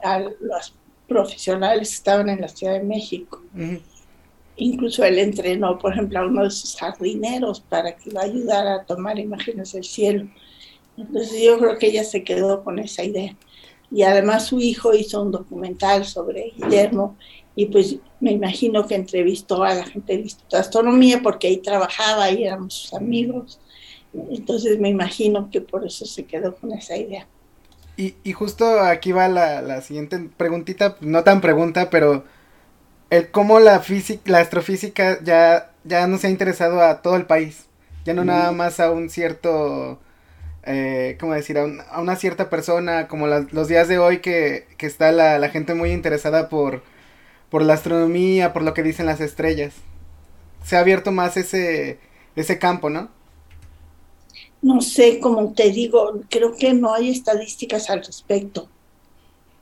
a 0.03 0.19
los 0.19 0.75
profesionales 1.07 1.91
que 1.91 1.95
estaban 1.95 2.29
en 2.29 2.41
la 2.41 2.49
Ciudad 2.49 2.73
de 2.73 2.83
México. 2.83 3.43
Incluso 4.57 5.05
él 5.05 5.19
entrenó, 5.19 5.79
por 5.79 5.93
ejemplo, 5.93 6.19
a 6.19 6.27
uno 6.27 6.45
de 6.45 6.51
sus 6.51 6.77
jardineros 6.77 7.61
para 7.61 7.97
que 7.97 8.11
lo 8.11 8.21
ayudara 8.21 8.77
a 8.77 8.85
tomar 8.85 9.19
imágenes 9.19 9.73
del 9.73 9.85
cielo. 9.85 10.29
Entonces 10.97 11.43
yo 11.43 11.59
creo 11.59 11.79
que 11.79 11.89
ella 11.89 12.05
se 12.05 12.25
quedó 12.25 12.65
con 12.65 12.79
esa 12.79 13.05
idea. 13.05 13.37
Y 13.91 14.03
además 14.03 14.47
su 14.47 14.61
hijo 14.61 14.95
hizo 14.95 15.23
un 15.23 15.31
documental 15.31 16.05
sobre 16.05 16.53
Guillermo 16.57 17.17
y 17.55 17.67
pues 17.67 17.97
me 18.21 18.33
imagino 18.33 18.87
que 18.87 18.95
entrevistó 18.95 19.63
a 19.63 19.75
la 19.75 19.85
gente 19.85 20.19
de 20.19 20.59
Astronomía 20.59 21.21
porque 21.23 21.49
ahí 21.49 21.59
trabajaba 21.59 22.31
y 22.31 22.45
éramos 22.45 22.75
sus 22.75 22.95
amigos. 22.95 23.61
Entonces 24.31 24.79
me 24.79 24.89
imagino 24.89 25.51
que 25.51 25.61
por 25.61 25.87
eso 25.87 26.05
se 26.05 26.25
quedó 26.25 26.55
con 26.57 26.73
esa 26.73 26.97
idea. 26.97 27.27
Y, 27.99 28.15
justo 28.33 28.81
aquí 28.81 29.13
va 29.13 29.27
la, 29.27 29.81
siguiente 29.81 30.29
preguntita, 30.37 30.99
no 31.01 31.25
tan 31.25 31.41
pregunta, 31.41 31.89
pero 31.89 32.25
el 33.11 33.31
cómo 33.31 33.61
la 33.61 33.81
física, 33.81 34.23
la 34.31 34.41
astrofísica 34.41 35.23
ya, 35.23 35.73
ya 35.85 36.07
no 36.07 36.19
se 36.19 36.27
ha 36.27 36.31
interesado 36.31 36.81
a 36.81 37.03
todo 37.03 37.17
el 37.17 37.27
país, 37.27 37.67
ya 38.05 38.15
no 38.15 38.25
nada 38.25 38.53
más 38.53 38.81
a 38.81 38.91
un 38.91 39.11
cierto, 39.11 39.99
eh, 40.65 41.17
¿cómo 41.21 41.35
decir? 41.35 41.59
A, 41.59 42.01
una 42.01 42.17
cierta 42.17 42.51
persona, 42.51 43.09
como 43.09 43.27
los 43.27 43.69
días 43.69 43.89
de 43.89 43.99
hoy 43.99 44.21
que, 44.21 44.67
que 44.79 44.87
está 44.87 45.13
la, 45.13 45.39
la, 45.39 45.49
gente 45.51 45.75
muy 45.75 45.93
interesada 45.93 46.49
por, 46.49 46.83
por 47.51 47.63
la 47.63 47.75
astronomía, 47.75 48.53
por 48.53 48.63
lo 48.63 48.75
que 48.75 48.83
dicen 48.83 49.07
las 49.07 49.21
estrellas. 49.21 49.75
Se 50.65 50.77
ha 50.77 50.81
abierto 50.81 51.13
más 51.13 51.37
ese, 51.37 51.99
ese 52.35 52.59
campo, 52.59 52.91
¿no? 52.91 53.11
no 54.67 54.81
sé, 54.81 55.21
como 55.21 55.53
te 55.53 55.71
digo, 55.71 56.21
creo 56.29 56.57
que 56.57 56.75
no 56.75 56.93
hay 56.93 57.11
estadísticas 57.11 57.89
al 57.89 58.05
respecto. 58.05 58.69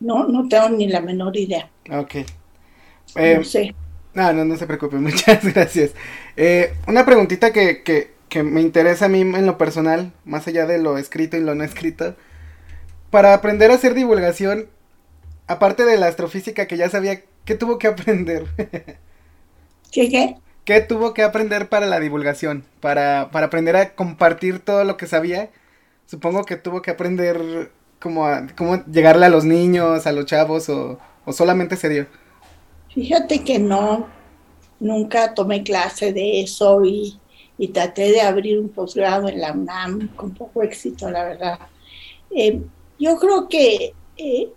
No, 0.00 0.26
no 0.26 0.48
tengo 0.48 0.70
ni 0.70 0.88
la 0.88 1.00
menor 1.00 1.36
idea. 1.36 1.70
Ok. 3.10 3.16
no 3.16 3.22
eh, 3.22 3.44
sé. 3.44 3.74
No, 4.14 4.32
no, 4.32 4.44
no 4.44 4.56
se 4.56 4.66
preocupe, 4.66 4.96
muchas 4.98 5.44
gracias. 5.52 5.92
Eh, 6.36 6.74
una 6.86 7.04
preguntita 7.04 7.52
que, 7.52 7.82
que, 7.82 8.12
que 8.28 8.42
me 8.42 8.60
interesa 8.60 9.06
a 9.06 9.08
mí 9.08 9.20
en 9.20 9.46
lo 9.46 9.58
personal, 9.58 10.12
más 10.24 10.46
allá 10.46 10.66
de 10.66 10.78
lo 10.78 10.98
escrito 10.98 11.36
y 11.36 11.40
lo 11.40 11.54
no 11.54 11.64
escrito. 11.64 12.16
Para 13.10 13.34
aprender 13.34 13.70
a 13.70 13.74
hacer 13.74 13.94
divulgación, 13.94 14.68
aparte 15.46 15.84
de 15.84 15.96
la 15.96 16.06
astrofísica 16.06 16.66
que 16.66 16.76
ya 16.76 16.88
sabía, 16.90 17.22
¿qué 17.44 17.54
tuvo 17.54 17.78
que 17.78 17.88
aprender? 17.88 18.46
¿Qué 19.92 20.08
qué? 20.10 20.36
¿Qué 20.64 20.80
tuvo 20.80 21.12
que 21.14 21.22
aprender 21.22 21.68
para 21.68 21.86
la 21.86 22.00
divulgación? 22.00 22.64
Para, 22.80 23.30
para 23.30 23.46
aprender 23.46 23.76
a 23.76 23.94
compartir 23.94 24.58
todo 24.60 24.84
lo 24.84 24.96
que 24.96 25.06
sabía. 25.06 25.50
Supongo 26.06 26.44
que 26.44 26.56
tuvo 26.56 26.82
que 26.82 26.90
aprender 26.90 27.70
como 28.00 28.26
a, 28.26 28.46
cómo 28.56 28.84
llegarle 28.86 29.26
a 29.26 29.28
los 29.28 29.44
niños, 29.44 30.06
a 30.06 30.12
los 30.12 30.26
chavos 30.26 30.68
o, 30.68 30.98
¿O 31.24 31.32
solamente 31.32 31.76
se 31.76 31.88
dio? 31.88 32.06
Fíjate 32.94 33.42
que 33.42 33.58
no, 33.58 34.06
nunca 34.78 35.34
tomé 35.34 35.64
clase 35.64 36.12
de 36.12 36.42
eso 36.42 36.84
y, 36.84 37.18
traté 37.72 38.12
de 38.12 38.20
abrir 38.20 38.58
un 38.58 38.68
posgrado 38.68 39.28
en 39.28 39.40
la 39.40 39.52
UNAM 39.52 40.08
con 40.16 40.32
poco 40.34 40.62
éxito, 40.62 41.10
la 41.10 41.24
verdad. 41.24 41.58
Eh, 42.30 42.60
yo 42.98 43.16
creo 43.16 43.48
que 43.48 43.94
eh, 44.16 44.48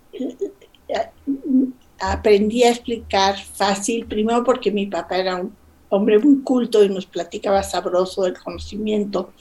aprendí 1.99 2.63
a 2.63 2.71
explicar 2.71 3.37
fácil, 3.37 4.05
primero 4.05 4.43
porque 4.43 4.71
mi 4.71 4.87
papá 4.87 5.17
era 5.17 5.35
un 5.37 5.55
hombre 5.89 6.19
muy 6.19 6.41
culto 6.41 6.83
y 6.83 6.89
nos 6.89 7.05
platicaba 7.05 7.63
sabroso 7.63 8.23
del 8.23 8.37
conocimiento, 8.37 9.31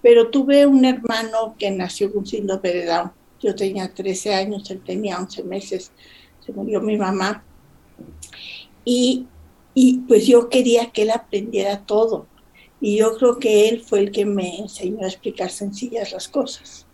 pero 0.00 0.30
tuve 0.30 0.66
un 0.66 0.84
hermano 0.84 1.54
que 1.58 1.70
nació 1.70 2.12
con 2.12 2.26
síndrome 2.26 2.72
de 2.72 2.86
Down. 2.86 3.12
Yo 3.40 3.54
tenía 3.54 3.92
13 3.92 4.34
años, 4.34 4.70
él 4.70 4.80
tenía 4.84 5.18
11 5.18 5.42
meses, 5.44 5.92
se 6.44 6.52
murió 6.52 6.80
mi 6.80 6.96
mamá. 6.96 7.45
Y, 8.86 9.26
y 9.74 9.98
pues 10.08 10.26
yo 10.26 10.48
quería 10.48 10.90
que 10.90 11.02
él 11.02 11.10
aprendiera 11.10 11.84
todo. 11.84 12.26
Y 12.80 12.96
yo 12.96 13.16
creo 13.18 13.38
que 13.38 13.68
él 13.68 13.82
fue 13.82 14.00
el 14.00 14.10
que 14.10 14.24
me 14.24 14.60
enseñó 14.60 15.02
a 15.02 15.08
explicar 15.08 15.50
sencillas 15.50 16.12
las 16.12 16.28
cosas. 16.28 16.86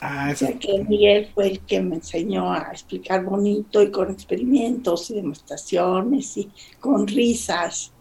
Ah, 0.00 0.28
o 0.32 0.36
sea 0.36 0.58
que 0.58 0.84
Miguel 0.84 1.30
fue 1.34 1.52
el 1.52 1.60
que 1.60 1.80
me 1.80 1.96
enseñó 1.96 2.52
a 2.52 2.68
explicar 2.70 3.24
bonito 3.24 3.82
y 3.82 3.90
con 3.90 4.10
experimentos 4.10 5.10
y 5.10 5.14
demostraciones 5.14 6.36
y 6.36 6.50
con 6.80 7.06
risas. 7.06 7.92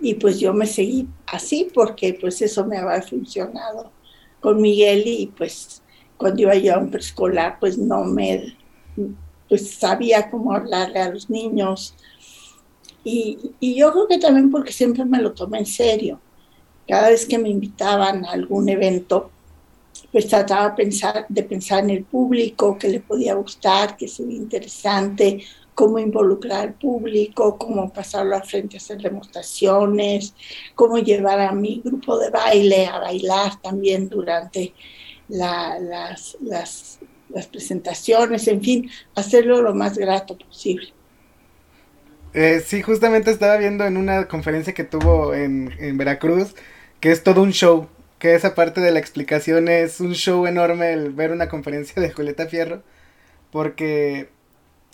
Y 0.00 0.14
pues 0.14 0.38
yo 0.38 0.52
me 0.54 0.66
seguí 0.66 1.08
así 1.26 1.68
porque 1.74 2.14
pues 2.14 2.40
eso 2.42 2.64
me 2.64 2.78
había 2.78 3.02
funcionado 3.02 3.90
con 4.40 4.60
Miguel 4.60 5.02
y 5.06 5.26
pues 5.36 5.82
cuando 6.16 6.42
iba 6.42 6.54
yo 6.54 6.74
a 6.74 6.78
un 6.78 6.90
preescolar 6.90 7.58
pues 7.58 7.76
no 7.76 8.04
me, 8.04 8.56
pues 9.48 9.70
sabía 9.70 10.30
cómo 10.30 10.52
hablarle 10.52 11.00
a 11.00 11.10
los 11.10 11.28
niños. 11.28 11.94
Y, 13.04 13.38
yo 13.60 13.92
creo 13.92 14.08
que 14.08 14.18
también 14.18 14.50
porque 14.50 14.72
siempre 14.72 15.04
me 15.04 15.20
lo 15.20 15.32
tomé 15.32 15.58
en 15.58 15.66
serio. 15.66 16.20
Cada 16.86 17.10
vez 17.10 17.26
que 17.26 17.38
me 17.38 17.48
invitaban 17.48 18.24
a 18.24 18.32
algún 18.32 18.68
evento, 18.68 19.30
pues 20.10 20.28
trataba 20.28 20.70
de 20.70 20.76
pensar, 20.76 21.26
de 21.28 21.42
pensar 21.42 21.84
en 21.84 21.90
el 21.90 22.04
público, 22.04 22.78
que 22.78 22.88
le 22.88 23.00
podía 23.00 23.34
gustar, 23.34 23.96
que 23.96 24.08
sería 24.08 24.36
interesante, 24.36 25.44
cómo 25.74 25.98
involucrar 25.98 26.60
al 26.60 26.74
público, 26.74 27.56
cómo 27.58 27.92
pasarlo 27.92 28.36
a 28.36 28.42
frente 28.42 28.76
a 28.76 28.78
hacer 28.78 29.00
demostraciones, 29.00 30.34
cómo 30.74 30.98
llevar 30.98 31.40
a 31.40 31.52
mi 31.52 31.80
grupo 31.84 32.18
de 32.18 32.30
baile 32.30 32.86
a 32.86 32.98
bailar 32.98 33.60
también 33.60 34.08
durante 34.08 34.74
las, 35.28 36.36
las, 36.40 36.98
presentaciones, 37.50 38.46
en 38.48 38.60
fin, 38.60 38.90
hacerlo 39.14 39.62
lo 39.62 39.74
más 39.74 39.96
grato 39.96 40.36
posible. 40.36 40.92
Eh, 42.34 42.62
sí, 42.64 42.82
justamente 42.82 43.30
estaba 43.30 43.56
viendo 43.56 43.84
en 43.84 43.96
una 43.96 44.26
conferencia 44.26 44.72
que 44.72 44.84
tuvo 44.84 45.34
en, 45.34 45.74
en 45.78 45.98
Veracruz, 45.98 46.54
que 47.00 47.10
es 47.10 47.22
todo 47.22 47.42
un 47.42 47.52
show, 47.52 47.88
que 48.18 48.34
esa 48.34 48.54
parte 48.54 48.80
de 48.80 48.90
la 48.92 49.00
explicación 49.00 49.68
es 49.68 50.00
un 50.00 50.14
show 50.14 50.46
enorme 50.46 50.92
el 50.92 51.10
ver 51.10 51.32
una 51.32 51.48
conferencia 51.48 52.00
de 52.00 52.10
Julieta 52.10 52.46
Fierro, 52.46 52.82
porque 53.50 54.28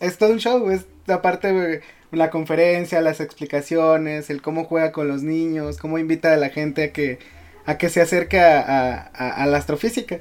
es 0.01 0.19
todo 0.19 0.33
un 0.33 0.39
show, 0.39 0.71
es 0.71 0.87
aparte 1.09 1.53
de 1.53 1.83
la 2.11 2.31
conferencia, 2.31 3.01
las 3.01 3.21
explicaciones, 3.21 4.31
el 4.31 4.43
cómo 4.43 4.65
juega 4.65 4.93
con 4.93 5.09
los 5.09 5.23
niños, 5.23 5.77
cómo 5.79 5.99
invita 5.99 6.33
a 6.33 6.37
la 6.37 6.49
gente 6.49 6.85
a 6.85 6.93
que, 6.93 7.19
a 7.67 7.79
que 7.79 7.89
se 7.89 8.01
acerque 8.01 8.41
a, 8.41 9.47
la 9.47 9.59
astrofísica. 9.59 10.21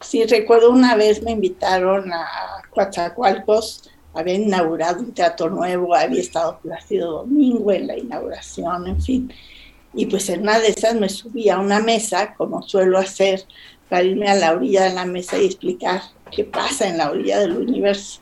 Sí, 0.00 0.24
recuerdo 0.24 0.70
una 0.70 0.94
vez 0.94 1.22
me 1.22 1.32
invitaron 1.32 2.12
a 2.12 2.62
Coatzacoalcos, 2.70 3.90
había 4.18 4.34
inaugurado 4.34 5.00
un 5.00 5.12
teatro 5.12 5.50
nuevo, 5.50 5.94
había 5.94 6.20
estado 6.20 6.58
Plácido 6.60 7.18
Domingo 7.18 7.72
en 7.72 7.86
la 7.86 7.96
inauguración, 7.96 8.86
en 8.88 9.02
fin 9.02 9.32
y 9.94 10.06
pues 10.06 10.28
en 10.28 10.42
una 10.42 10.58
de 10.58 10.68
esas 10.68 10.94
me 10.94 11.08
subí 11.08 11.48
a 11.48 11.58
una 11.58 11.80
mesa, 11.80 12.34
como 12.34 12.62
suelo 12.62 12.98
hacer, 12.98 13.44
para 13.88 14.02
irme 14.02 14.28
a 14.28 14.34
la 14.34 14.52
orilla 14.52 14.84
de 14.84 14.94
la 14.94 15.04
mesa 15.04 15.38
y 15.38 15.46
explicar 15.46 16.02
qué 16.30 16.44
pasa 16.44 16.88
en 16.88 16.98
la 16.98 17.10
orilla 17.10 17.40
del 17.40 17.56
universo. 17.56 18.20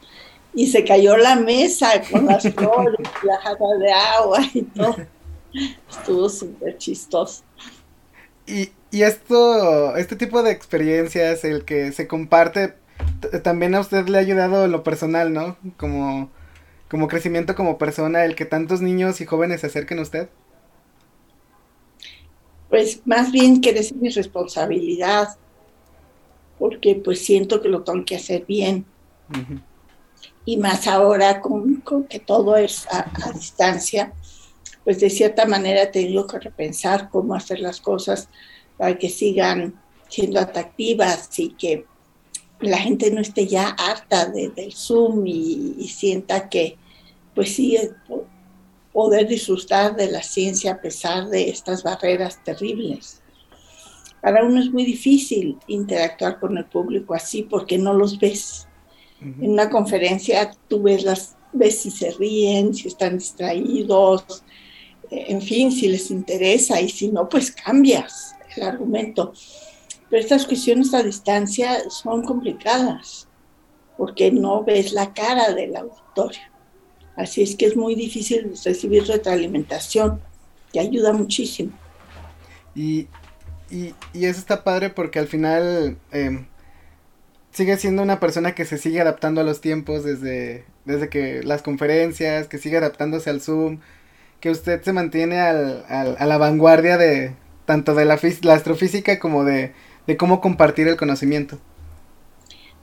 Y 0.54 0.68
se 0.68 0.84
cayó 0.84 1.16
la 1.16 1.36
mesa 1.36 2.02
con 2.10 2.26
las 2.26 2.44
flores, 2.54 2.98
la 3.22 3.38
jarra 3.40 3.78
de 3.78 3.92
agua 3.92 4.40
y 4.54 4.62
todo. 4.62 4.96
Estuvo 5.90 6.28
súper 6.28 6.78
chistoso. 6.78 7.42
Y, 8.46 8.70
y 8.90 9.02
esto, 9.02 9.96
este 9.96 10.14
tipo 10.14 10.42
de 10.42 10.52
experiencias, 10.52 11.44
el 11.44 11.64
que 11.64 11.90
se 11.92 12.06
comparte, 12.06 12.74
también 13.42 13.74
a 13.74 13.80
usted 13.80 14.08
le 14.08 14.18
ha 14.18 14.20
ayudado 14.20 14.64
en 14.64 14.72
lo 14.72 14.82
personal, 14.82 15.32
¿no? 15.32 15.56
Como, 15.76 16.30
como 16.88 17.08
crecimiento 17.08 17.54
como 17.54 17.78
persona, 17.78 18.24
el 18.24 18.34
que 18.34 18.44
tantos 18.44 18.80
niños 18.80 19.20
y 19.20 19.26
jóvenes 19.26 19.60
se 19.60 19.68
acerquen 19.68 19.98
a 19.98 20.02
usted 20.02 20.28
pues 22.68 23.02
más 23.04 23.32
bien 23.32 23.60
que 23.60 23.70
es 23.70 23.94
mi 23.94 24.08
responsabilidad, 24.08 25.36
porque 26.58 26.94
pues 26.94 27.24
siento 27.24 27.60
que 27.60 27.68
lo 27.68 27.82
tengo 27.82 28.04
que 28.04 28.16
hacer 28.16 28.44
bien. 28.46 28.84
Y 30.44 30.56
más 30.56 30.86
ahora 30.86 31.40
con, 31.40 31.82
que 32.08 32.18
todo 32.18 32.56
es 32.56 32.86
a, 32.90 33.32
distancia, 33.32 34.12
pues 34.84 35.00
de 35.00 35.10
cierta 35.10 35.46
manera 35.46 35.82
he 35.82 35.86
tenido 35.88 36.26
que 36.26 36.38
repensar 36.38 37.08
cómo 37.10 37.34
hacer 37.34 37.60
las 37.60 37.80
cosas 37.80 38.28
para 38.76 38.96
que 38.98 39.08
sigan 39.08 39.74
siendo 40.08 40.38
atractivas 40.38 41.36
y 41.38 41.50
que 41.50 41.86
la 42.60 42.78
gente 42.78 43.10
no 43.10 43.20
esté 43.20 43.46
ya 43.46 43.68
harta 43.68 44.26
del 44.26 44.72
Zoom 44.72 45.26
y, 45.26 45.74
y, 45.78 45.88
sienta 45.88 46.48
que, 46.48 46.76
pues 47.34 47.54
sí, 47.54 47.76
poder 48.92 49.28
disfrutar 49.28 49.94
de 49.94 50.10
la 50.10 50.22
ciencia 50.22 50.72
a 50.72 50.80
pesar 50.80 51.28
de 51.28 51.50
estas 51.50 51.82
barreras 51.82 52.42
terribles. 52.44 53.20
Para 54.22 54.44
uno 54.44 54.60
es 54.60 54.70
muy 54.72 54.84
difícil 54.84 55.58
interactuar 55.66 56.40
con 56.40 56.56
el 56.56 56.64
público 56.64 57.14
así 57.14 57.42
porque 57.42 57.78
no 57.78 57.92
los 57.92 58.18
ves. 58.18 58.66
En 59.20 59.52
una 59.52 59.70
conferencia 59.70 60.50
tú 60.68 60.82
ves, 60.82 61.04
las, 61.04 61.36
ves 61.52 61.80
si 61.80 61.90
se 61.90 62.10
ríen, 62.12 62.74
si 62.74 62.88
están 62.88 63.18
distraídos, 63.18 64.42
en 65.10 65.40
fin, 65.40 65.70
si 65.70 65.88
les 65.88 66.10
interesa 66.10 66.80
y 66.80 66.88
si 66.88 67.08
no, 67.08 67.28
pues 67.28 67.52
cambias 67.52 68.34
el 68.56 68.62
argumento. 68.62 69.32
Pero 70.08 70.22
estas 70.22 70.46
cuestiones 70.46 70.94
a 70.94 71.02
distancia 71.02 71.90
son 71.90 72.22
complicadas 72.22 73.28
porque 73.96 74.30
no 74.30 74.62
ves 74.62 74.92
la 74.92 75.12
cara 75.14 75.52
del 75.52 75.74
auditorio. 75.76 76.42
Así 77.16 77.42
es 77.42 77.56
que 77.56 77.66
es 77.66 77.76
muy 77.76 77.94
difícil 77.94 78.52
recibir 78.62 79.06
retroalimentación, 79.06 80.20
que 80.72 80.80
ayuda 80.80 81.12
muchísimo. 81.12 81.72
Y, 82.74 83.08
y, 83.70 83.94
eso 84.12 84.38
está 84.38 84.62
padre 84.64 84.90
porque 84.90 85.18
al 85.18 85.26
final 85.26 85.96
em, 86.12 86.46
sigue 87.52 87.78
siendo 87.78 88.02
una 88.02 88.20
persona 88.20 88.54
que 88.54 88.66
se 88.66 88.76
sigue 88.76 89.00
adaptando 89.00 89.40
a 89.40 89.44
los 89.44 89.62
tiempos 89.62 90.04
desde, 90.04 90.66
desde 90.84 91.08
que 91.08 91.42
las 91.42 91.62
conferencias, 91.62 92.48
que 92.48 92.58
sigue 92.58 92.76
adaptándose 92.76 93.30
al 93.30 93.40
Zoom, 93.40 93.80
que 94.40 94.50
usted 94.50 94.82
se 94.82 94.92
mantiene 94.92 95.40
al, 95.40 95.86
a 95.88 96.26
la 96.26 96.36
vanguardia 96.36 96.98
de 96.98 97.34
tanto 97.64 97.94
de 97.94 98.04
la, 98.04 98.20
la 98.42 98.54
astrofísica 98.54 99.18
como 99.18 99.44
de, 99.44 99.72
de 100.06 100.16
cómo 100.16 100.40
compartir 100.40 100.88
el 100.88 100.96
conocimiento. 100.96 101.58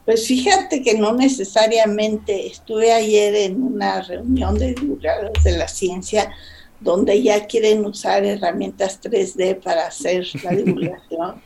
Pues 0.06 0.28
fíjate 0.28 0.82
que 0.82 0.98
no 0.98 1.14
necesariamente. 1.14 2.48
Estuve 2.48 2.92
ayer 2.92 3.34
en 3.36 3.64
una 3.64 4.02
reunión 4.02 4.58
de 4.58 4.74
divulgadores 4.74 5.44
de 5.44 5.58
la 5.58 5.68
ciencia 5.68 6.32
donde 6.80 7.22
ya 7.24 7.48
quieren 7.48 7.86
usar 7.86 8.26
herramientas 8.26 9.00
3D 9.02 9.62
para 9.62 9.88
hacer 9.88 10.28
la 10.44 10.52
divulgación. 10.56 11.42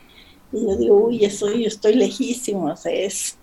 y 0.51 0.65
yo 0.65 0.75
digo, 0.77 0.97
uy, 1.07 1.25
eso 1.25 1.53
yo 1.53 1.67
estoy 1.67 1.93
lejísimo 1.93 2.73
de 2.83 3.05
eso. 3.05 3.35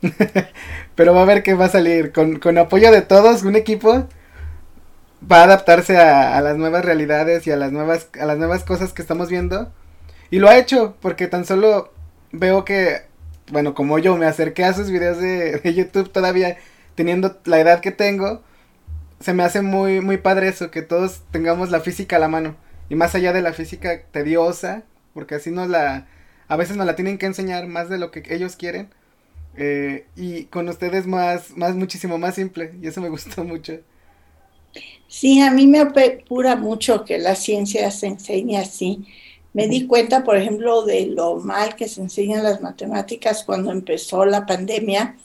Pero 0.94 1.14
va 1.14 1.22
a 1.22 1.26
ver 1.26 1.42
que 1.42 1.54
va 1.54 1.64
a 1.64 1.70
salir. 1.70 2.12
Con, 2.12 2.38
con 2.38 2.56
apoyo 2.58 2.92
de 2.92 3.02
todos, 3.02 3.42
un 3.42 3.56
equipo 3.56 4.06
va 5.30 5.40
a 5.40 5.44
adaptarse 5.44 5.96
a, 5.96 6.38
a, 6.38 6.40
las 6.40 6.56
nuevas 6.56 6.84
realidades 6.84 7.44
y 7.48 7.50
a 7.50 7.56
las 7.56 7.72
nuevas, 7.72 8.08
a 8.20 8.24
las 8.24 8.38
nuevas 8.38 8.62
cosas 8.62 8.92
que 8.92 9.02
estamos 9.02 9.28
viendo. 9.28 9.72
Y 10.30 10.38
lo 10.38 10.48
ha 10.48 10.58
hecho, 10.58 10.96
porque 11.00 11.26
tan 11.26 11.44
solo 11.44 11.92
veo 12.32 12.64
que 12.64 13.08
bueno, 13.50 13.74
como 13.74 13.98
yo 13.98 14.16
me 14.16 14.26
acerqué 14.26 14.64
a 14.64 14.74
sus 14.74 14.90
videos 14.90 15.18
de, 15.18 15.60
YouTube 15.74 16.10
todavía 16.10 16.56
teniendo 16.94 17.38
la 17.44 17.60
edad 17.60 17.80
que 17.80 17.92
tengo, 17.92 18.42
se 19.20 19.34
me 19.34 19.42
hace 19.42 19.62
muy, 19.62 20.00
muy 20.00 20.18
padre 20.18 20.48
eso, 20.48 20.70
que 20.70 20.82
todos 20.82 21.22
tengamos 21.30 21.70
la 21.70 21.80
física 21.80 22.16
a 22.16 22.18
la 22.18 22.28
mano. 22.28 22.56
Y 22.88 22.94
más 22.94 23.14
allá 23.14 23.32
de 23.32 23.42
la 23.42 23.52
física 23.52 24.02
tediosa, 24.10 24.82
porque 25.14 25.36
así 25.36 25.50
nos 25.50 25.68
la, 25.68 26.06
a 26.48 26.56
veces 26.56 26.76
nos 26.76 26.86
la 26.86 26.96
tienen 26.96 27.18
que 27.18 27.26
enseñar 27.26 27.66
más 27.66 27.88
de 27.88 27.98
lo 27.98 28.10
que 28.10 28.22
ellos 28.30 28.56
quieren. 28.56 28.88
Eh, 29.56 30.06
y 30.16 30.44
con 30.44 30.68
ustedes 30.68 31.06
más, 31.06 31.56
más, 31.56 31.74
muchísimo 31.74 32.18
más 32.18 32.34
simple. 32.34 32.74
Y 32.80 32.88
eso 32.88 33.00
me 33.00 33.08
gustó 33.10 33.44
mucho. 33.44 33.80
Sí, 35.08 35.40
a 35.40 35.50
mí 35.50 35.66
me 35.66 35.80
apura 35.80 36.56
mucho 36.56 37.04
que 37.04 37.18
la 37.18 37.34
ciencia 37.34 37.90
se 37.90 38.06
enseñe 38.06 38.56
así 38.56 39.06
me 39.58 39.66
di 39.66 39.88
cuenta, 39.88 40.22
por 40.22 40.36
ejemplo, 40.36 40.84
de 40.84 41.06
lo 41.06 41.34
mal 41.40 41.74
que 41.74 41.88
se 41.88 42.00
enseñan 42.00 42.44
las 42.44 42.60
matemáticas 42.60 43.42
cuando 43.42 43.72
empezó 43.72 44.24
la 44.24 44.46
pandemia, 44.46 45.16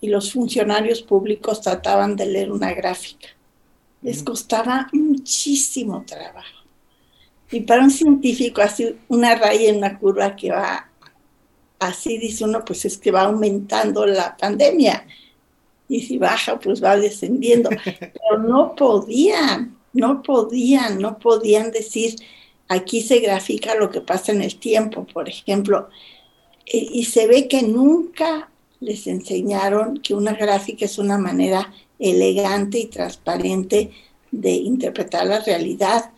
y 0.00 0.08
los 0.08 0.32
funcionarios 0.32 1.02
públicos 1.02 1.60
trataban 1.60 2.16
de 2.16 2.24
leer 2.24 2.50
una 2.50 2.72
gráfica. 2.72 3.28
Les 4.00 4.22
costaba 4.22 4.88
muchísimo 4.94 6.02
trabajo. 6.06 6.64
Y 7.50 7.60
para 7.60 7.82
un 7.82 7.90
científico, 7.90 8.62
así 8.62 8.96
una 9.08 9.34
raya 9.34 9.68
en 9.68 9.76
una 9.76 9.98
curva 9.98 10.34
que 10.34 10.50
va, 10.50 10.90
así 11.78 12.16
dice 12.16 12.44
uno, 12.44 12.64
pues 12.64 12.86
es 12.86 12.96
que 12.96 13.10
va 13.10 13.24
aumentando 13.24 14.06
la 14.06 14.34
pandemia. 14.34 15.06
Y 15.90 16.00
si 16.00 16.16
baja, 16.16 16.58
pues 16.58 16.82
va 16.82 16.96
descendiendo. 16.96 17.68
Pero 17.84 18.42
no 18.46 18.74
podían, 18.74 19.76
no 19.92 20.22
podían, 20.22 21.02
no 21.02 21.18
podían 21.18 21.70
decir, 21.70 22.16
aquí 22.68 23.02
se 23.02 23.18
grafica 23.20 23.74
lo 23.74 23.90
que 23.90 24.00
pasa 24.00 24.32
en 24.32 24.42
el 24.42 24.56
tiempo, 24.56 25.06
por 25.06 25.28
ejemplo. 25.28 25.88
Eh, 26.66 26.86
y 26.92 27.04
se 27.04 27.26
ve 27.26 27.48
que 27.48 27.62
nunca 27.62 28.50
les 28.80 29.06
enseñaron 29.06 29.98
que 29.98 30.14
una 30.14 30.34
gráfica 30.34 30.84
es 30.84 30.98
una 30.98 31.18
manera 31.18 31.72
elegante 31.98 32.78
y 32.78 32.86
transparente 32.86 33.90
de 34.30 34.50
interpretar 34.50 35.26
la 35.26 35.40
realidad, 35.40 36.12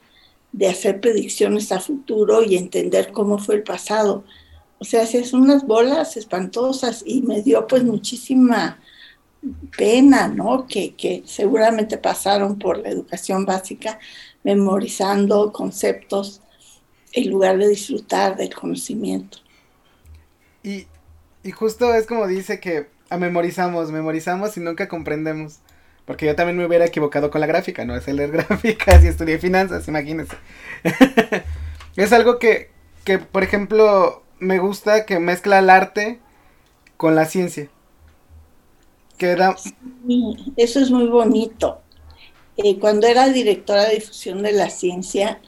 de 0.53 0.69
hacer 0.69 1.01
predicciones 1.01 1.73
a 1.73 1.81
futuro 1.81 2.43
y 2.43 2.57
entender 2.57 3.13
cómo 3.13 3.39
fue 3.39 3.57
el 3.57 3.63
pasado. 3.63 4.25
O 4.79 4.85
sea, 4.85 5.03
es 5.03 5.33
unas 5.33 5.67
bolas 5.67 6.17
espantosas 6.17 7.03
y 7.07 7.23
me 7.23 7.43
dio 7.43 7.67
pues 7.67 7.85
muchísima 7.85 8.81
pena, 9.77 10.29
¿no? 10.29 10.67
Que, 10.67 10.95
que 10.95 11.23
seguramente 11.25 11.97
pasaron 11.99 12.59
por 12.59 12.79
la 12.79 12.91
educación 12.91 13.47
básica 13.47 13.99
memorizando 14.43 15.53
conceptos 15.53 16.41
en 17.13 17.31
lugar 17.31 17.59
de 17.59 17.69
disfrutar 17.69 18.37
del 18.37 18.55
conocimiento. 18.55 19.39
Y, 20.63 20.87
y 21.43 21.51
justo 21.51 21.95
es 21.95 22.07
como 22.07 22.27
dice 22.27 22.61
que 22.61 22.89
a 23.11 23.19
memorizamos, 23.19 23.91
memorizamos 23.91 24.57
y 24.57 24.61
nunca 24.61 24.89
comprendemos. 24.89 25.59
Porque 26.05 26.27
yo 26.27 26.35
también 26.35 26.57
me 26.57 26.67
hubiera 26.67 26.87
equivocado 26.87 27.31
con 27.31 27.41
la 27.41 27.47
gráfica, 27.47 27.85
no 27.85 27.95
es 27.95 28.07
leer 28.07 28.31
gráficas 28.49 29.05
y 29.05 29.09
estudié 29.09 29.39
finanzas, 29.39 29.87
imagínense. 29.89 30.37
es 31.97 32.13
algo 32.13 32.39
que, 32.39 32.71
que, 33.05 33.19
por 33.19 33.43
ejemplo, 33.43 34.23
me 34.39 34.59
gusta 34.59 35.05
que 35.07 35.19
mezcla 35.19 35.59
el 35.59 35.71
arte 35.71 36.21
con 36.97 37.15
la 37.15 37.27
ciencia. 37.27 37.69
Que 39.19 39.37
eso 40.57 40.81
es 40.81 40.91
muy 40.91 41.07
bonito. 41.07 41.83
Eh, 42.57 42.79
cuando 42.79 43.07
era 43.07 43.29
directora 43.29 43.87
de 43.87 43.97
difusión 43.97 44.43
de 44.43 44.53
la 44.53 44.71
ciencia, 44.71 45.41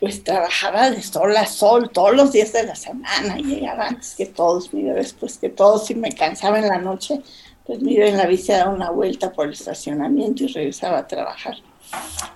pues 0.00 0.22
trabajaba 0.22 0.90
de 0.90 1.02
sol 1.02 1.36
a 1.36 1.46
sol 1.46 1.90
todos 1.90 2.14
los 2.14 2.32
días 2.32 2.52
de 2.52 2.62
la 2.62 2.76
semana, 2.76 3.36
llegaba 3.38 3.88
antes 3.88 4.14
que 4.14 4.26
todos, 4.26 4.72
mire, 4.72 4.92
después 4.94 5.38
que 5.38 5.48
todos, 5.48 5.90
y 5.90 5.94
me 5.94 6.12
cansaba 6.12 6.58
en 6.58 6.68
la 6.68 6.78
noche, 6.78 7.20
pues 7.66 7.82
me 7.82 7.92
iba 7.92 8.06
en 8.06 8.16
la 8.16 8.26
bici 8.26 8.52
a 8.52 8.58
dar 8.58 8.68
una 8.68 8.90
vuelta 8.90 9.32
por 9.32 9.46
el 9.46 9.52
estacionamiento 9.52 10.44
y 10.44 10.46
regresaba 10.46 10.98
a 10.98 11.06
trabajar. 11.06 11.56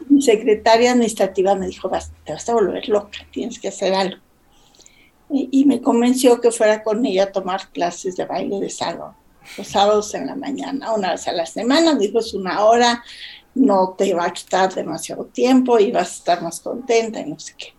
Mi 0.08 0.20
secretaria 0.20 0.92
administrativa 0.92 1.54
me 1.54 1.68
dijo, 1.68 1.90
te 2.24 2.32
vas 2.32 2.48
a 2.48 2.54
volver 2.54 2.88
loca, 2.88 3.18
tienes 3.30 3.58
que 3.58 3.68
hacer 3.68 3.94
algo. 3.94 4.18
Y, 5.30 5.48
y, 5.50 5.64
me 5.64 5.80
convenció 5.80 6.40
que 6.40 6.50
fuera 6.50 6.82
con 6.82 7.06
ella 7.06 7.24
a 7.24 7.32
tomar 7.32 7.70
clases 7.70 8.16
de 8.16 8.26
baile 8.26 8.60
de 8.60 8.68
salón, 8.68 9.14
los 9.56 9.66
sábados 9.66 10.12
en 10.14 10.26
la 10.26 10.34
mañana, 10.34 10.92
una 10.92 11.12
vez 11.12 11.26
a 11.26 11.32
la 11.32 11.46
semana, 11.46 11.94
dijo, 11.94 12.18
es 12.18 12.34
una 12.34 12.62
hora, 12.64 13.02
no 13.54 13.94
te 13.96 14.14
va 14.14 14.26
a 14.26 14.32
quitar 14.32 14.72
demasiado 14.74 15.24
tiempo 15.26 15.78
y 15.78 15.92
vas 15.92 16.08
a 16.08 16.14
estar 16.14 16.42
más 16.42 16.60
contenta 16.60 17.20
y 17.20 17.30
no 17.30 17.38
sé 17.38 17.54
qué. 17.56 17.74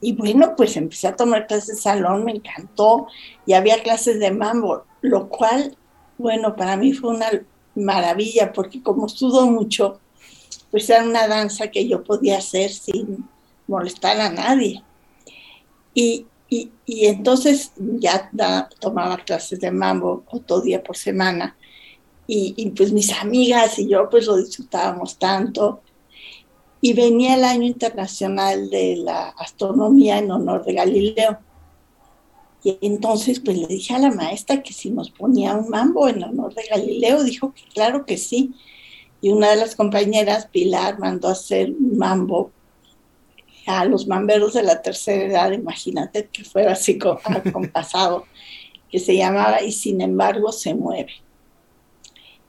Y 0.00 0.12
bueno, 0.12 0.54
pues 0.56 0.76
empecé 0.76 1.08
a 1.08 1.16
tomar 1.16 1.46
clases 1.46 1.76
de 1.76 1.82
salón, 1.82 2.24
me 2.24 2.32
encantó, 2.32 3.06
y 3.46 3.54
había 3.54 3.82
clases 3.82 4.20
de 4.20 4.30
mambo, 4.30 4.84
lo 5.00 5.28
cual, 5.28 5.76
bueno, 6.18 6.54
para 6.54 6.76
mí 6.76 6.92
fue 6.92 7.14
una 7.14 7.28
maravilla, 7.74 8.52
porque 8.52 8.82
como 8.82 9.06
estudo 9.06 9.46
mucho, 9.46 10.00
pues 10.70 10.90
era 10.90 11.04
una 11.04 11.26
danza 11.28 11.68
que 11.68 11.88
yo 11.88 12.04
podía 12.04 12.38
hacer 12.38 12.70
sin 12.70 13.26
molestar 13.66 14.20
a 14.20 14.30
nadie. 14.30 14.82
Y, 15.94 16.26
y, 16.48 16.70
entonces 16.86 17.72
ya 17.76 18.30
tomaba 18.78 19.16
clases 19.16 19.60
de 19.60 19.70
mambo 19.70 20.24
otro 20.30 20.60
día 20.60 20.82
por 20.82 20.96
semana 20.96 21.56
y, 22.26 22.70
pues 22.70 22.92
mis 22.92 23.12
amigas 23.12 23.78
y 23.78 23.88
yo 23.88 24.08
pues 24.10 24.26
lo 24.26 24.36
disfrutábamos 24.36 25.18
tanto. 25.18 25.82
Y 26.80 26.92
venía 26.92 27.34
el 27.34 27.44
año 27.44 27.64
internacional 27.64 28.68
de 28.68 28.96
la 28.96 29.28
astronomía 29.28 30.18
en 30.18 30.30
honor 30.30 30.64
de 30.64 30.74
Galileo. 30.74 31.38
Y 32.62 32.78
entonces 32.82 33.40
pues 33.40 33.56
le 33.56 33.66
dije 33.66 33.94
a 33.94 33.98
la 33.98 34.10
maestra 34.10 34.62
que 34.62 34.72
si 34.72 34.90
nos 34.90 35.10
ponía 35.10 35.54
un 35.54 35.68
mambo 35.68 36.08
en 36.08 36.22
honor 36.22 36.54
de 36.54 36.64
Galileo, 36.68 37.22
dijo 37.22 37.54
que 37.54 37.62
claro 37.72 38.04
que 38.04 38.16
sí. 38.18 38.54
Y 39.20 39.30
una 39.30 39.50
de 39.50 39.56
las 39.56 39.76
compañeras, 39.76 40.46
Pilar, 40.46 40.98
mandó 40.98 41.28
a 41.28 41.32
hacer 41.32 41.70
un 41.70 41.96
mambo 41.96 42.50
a 43.66 43.84
los 43.84 44.06
mamberos 44.06 44.54
de 44.54 44.62
la 44.62 44.80
tercera 44.80 45.24
edad, 45.24 45.50
imagínate 45.50 46.28
que 46.28 46.44
fuera 46.44 46.72
así 46.72 46.98
compasado, 46.98 48.24
que 48.90 49.00
se 49.00 49.16
llamaba 49.16 49.62
Y 49.62 49.72
sin 49.72 50.00
embargo 50.00 50.52
se 50.52 50.74
mueve. 50.74 51.25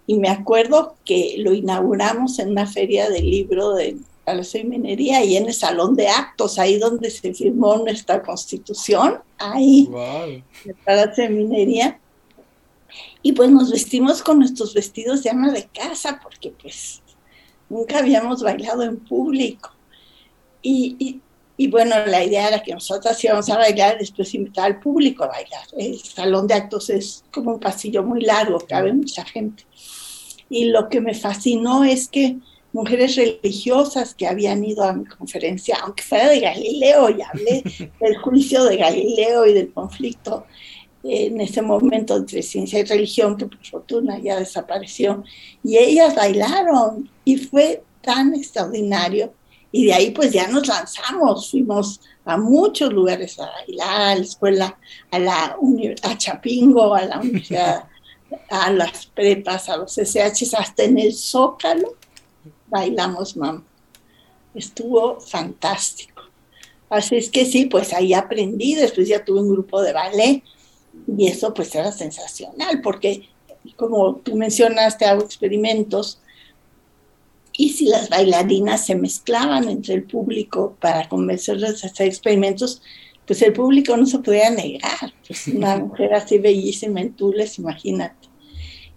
Y 0.07 0.17
me 0.17 0.29
acuerdo 0.29 0.95
que 1.05 1.35
lo 1.37 1.53
inauguramos 1.53 2.39
en 2.39 2.51
una 2.51 2.65
feria 2.65 3.09
del 3.09 3.29
libro 3.29 3.73
de 3.73 3.97
Palacio 4.23 4.61
de 4.61 4.69
Minería 4.69 5.23
y 5.23 5.35
en 5.35 5.47
el 5.47 5.53
salón 5.53 5.95
de 5.95 6.07
actos, 6.07 6.57
ahí 6.57 6.79
donde 6.79 7.11
se 7.11 7.33
firmó 7.33 7.77
nuestra 7.77 8.21
constitución, 8.21 9.19
ahí, 9.37 9.89
en 9.93 10.43
el 10.65 10.75
Palacio 10.85 11.25
de 11.25 11.29
Minería. 11.29 11.99
Y 13.21 13.33
pues 13.33 13.51
nos 13.51 13.69
vestimos 13.69 14.23
con 14.23 14.39
nuestros 14.39 14.73
vestidos 14.73 15.23
de 15.23 15.29
ama 15.29 15.51
de 15.51 15.67
casa, 15.67 16.19
porque 16.23 16.53
pues 16.61 17.01
nunca 17.69 17.99
habíamos 17.99 18.41
bailado 18.41 18.83
en 18.83 18.97
público. 18.97 19.71
Y, 20.61 20.95
y, 20.99 21.21
bueno, 21.65 21.95
la 22.05 22.23
idea 22.23 22.49
era 22.49 22.61
que 22.61 22.73
nosotras 22.73 23.23
íbamos 23.23 23.49
a 23.49 23.57
bailar 23.57 23.95
y 23.95 23.99
después 23.99 24.35
invitar 24.35 24.65
al 24.65 24.79
público 24.79 25.23
a 25.23 25.27
bailar. 25.27 25.65
El 25.75 25.97
salón 25.99 26.45
de 26.45 26.53
actos 26.53 26.91
es 26.91 27.23
como 27.31 27.53
un 27.53 27.59
pasillo 27.59 28.03
muy 28.03 28.21
largo, 28.21 28.59
cabe 28.59 28.93
mucha 28.93 29.25
gente. 29.25 29.63
Y 30.49 30.65
lo 30.65 30.87
que 30.87 31.01
me 31.01 31.15
fascinó 31.15 31.83
es 31.83 32.07
que 32.07 32.37
mujeres 32.73 33.15
religiosas 33.15 34.13
que 34.13 34.27
habían 34.27 34.63
ido 34.63 34.83
a 34.83 34.93
mi 34.93 35.05
conferencia, 35.05 35.77
aunque 35.81 36.03
fuera 36.03 36.29
de 36.29 36.41
Galileo, 36.41 37.09
y 37.09 37.23
hablé 37.23 37.63
del 37.99 38.17
juicio 38.17 38.63
de 38.65 38.77
Galileo 38.77 39.47
y 39.47 39.53
del 39.53 39.73
conflicto 39.73 40.45
en 41.03 41.39
ese 41.41 41.61
momento 41.61 42.17
entre 42.17 42.41
ciencia 42.43 42.79
y 42.79 42.83
religión, 42.83 43.37
que 43.37 43.45
por 43.45 43.65
fortuna 43.65 44.19
ya 44.19 44.37
desapareció, 44.37 45.23
y 45.63 45.77
ellas 45.77 46.15
bailaron 46.15 47.09
y 47.23 47.37
fue 47.37 47.83
tan 48.01 48.35
extraordinario. 48.35 49.33
Y 49.77 49.85
de 49.85 49.93
ahí 49.93 50.11
pues 50.11 50.31
ya 50.31 50.47
nos 50.47 50.67
lanzamos, 50.67 51.51
fuimos 51.51 52.01
a 52.25 52.35
muchos 52.37 52.91
lugares 52.91 53.39
a 53.39 53.45
bailar, 53.45 54.01
a 54.01 54.15
la 54.15 54.21
escuela, 54.21 54.79
a 55.11 55.19
la 55.19 55.57
a 56.01 56.17
Chapingo, 56.17 56.95
a 56.95 57.03
la 57.03 57.19
universidad 57.19 57.85
a 58.49 58.71
las 58.71 59.05
prepas, 59.07 59.69
a 59.69 59.77
los 59.77 59.97
SHs, 59.97 60.53
hasta 60.53 60.83
en 60.83 60.99
el 60.99 61.13
Zócalo, 61.13 61.95
bailamos 62.67 63.37
mamá. 63.37 63.63
Estuvo 64.53 65.19
fantástico. 65.19 66.23
Así 66.89 67.17
es 67.17 67.29
que 67.29 67.45
sí, 67.45 67.65
pues 67.65 67.93
ahí 67.93 68.13
aprendí, 68.13 68.75
después 68.75 69.07
ya 69.07 69.23
tuve 69.23 69.41
un 69.41 69.49
grupo 69.49 69.81
de 69.81 69.93
ballet 69.93 70.43
y 71.07 71.27
eso 71.27 71.53
pues 71.53 71.75
era 71.75 71.91
sensacional 71.91 72.81
porque 72.81 73.29
como 73.75 74.15
tú 74.15 74.35
mencionaste, 74.35 75.05
hago 75.05 75.23
experimentos 75.23 76.21
y 77.57 77.69
si 77.69 77.85
las 77.85 78.09
bailarinas 78.09 78.85
se 78.85 78.93
mezclaban 78.93 79.67
entre 79.67 79.95
el 79.95 80.03
público 80.03 80.77
para 80.79 81.09
convencerles 81.09 81.83
a 81.83 81.87
hacer 81.87 82.07
experimentos, 82.07 82.83
pues 83.25 83.41
el 83.41 83.51
público 83.51 83.97
no 83.97 84.05
se 84.05 84.19
podía 84.19 84.51
negar. 84.51 85.11
Pues 85.27 85.47
una 85.53 85.77
mujer 85.77 86.13
así 86.13 86.37
bellísima 86.37 87.01
en 87.01 87.13
Tules, 87.13 87.57
imagínate. 87.57 88.29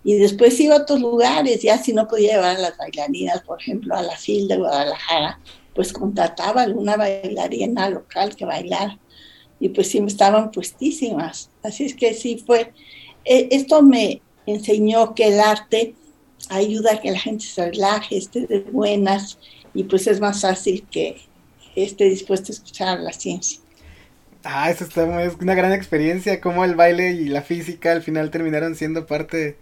Y 0.05 0.15
después 0.15 0.61
iba 0.61 0.77
a 0.77 0.83
otros 0.83 1.01
lugares, 1.01 1.63
ya 1.63 1.79
si 1.79 1.95
no 1.95 2.07
podía 2.07 2.35
llevar 2.35 2.57
a 2.57 2.61
las 2.61 2.77
bailarinas, 2.77 3.43
por 3.43 3.61
ejemplo, 3.61 3.97
a 3.97 4.03
la 4.03 4.17
FIL 4.17 4.47
de 4.47 4.59
Guadalajara, 4.59 5.41
pues 5.75 5.93
contrataba 5.93 6.61
a 6.61 6.65
alguna 6.65 6.97
bailarina 6.97 7.89
local 7.89 8.37
que 8.37 8.45
bailara. 8.45 8.99
Y 9.59 9.71
pues 9.71 9.89
sí, 9.89 10.03
estaban 10.07 10.51
puestísimas. 10.51 11.51
Así 11.63 11.85
es 11.85 11.95
que 11.95 12.13
sí 12.13 12.43
fue. 12.47 12.73
E, 13.25 13.49
esto 13.51 13.83
me 13.83 14.21
enseñó 14.47 15.15
que 15.15 15.29
el 15.29 15.41
arte 15.41 15.95
ayuda 16.49 16.95
a 16.95 17.01
que 17.01 17.11
la 17.11 17.19
gente 17.19 17.45
se 17.45 17.71
relaje, 17.71 18.17
esté 18.17 18.47
de 18.47 18.61
buenas, 18.61 19.39
y 19.75 19.85
pues 19.85 20.07
es 20.07 20.21
más 20.21 20.41
fácil 20.41 20.87
que 20.91 21.21
esté 21.77 22.05
dispuesto 22.05 22.53
a 22.53 22.55
escuchar 22.55 23.01
la 23.01 23.13
ciencia. 23.13 23.61
Ah, 24.43 24.71
eso 24.71 24.85
está, 24.85 25.23
es 25.23 25.35
una 25.41 25.55
gran 25.55 25.73
experiencia, 25.73 26.41
como 26.41 26.65
el 26.65 26.75
baile 26.75 27.11
y 27.13 27.29
la 27.29 27.43
física 27.43 27.93
al 27.93 28.03
final 28.03 28.31
terminaron 28.31 28.75
siendo 28.75 29.07
parte 29.07 29.59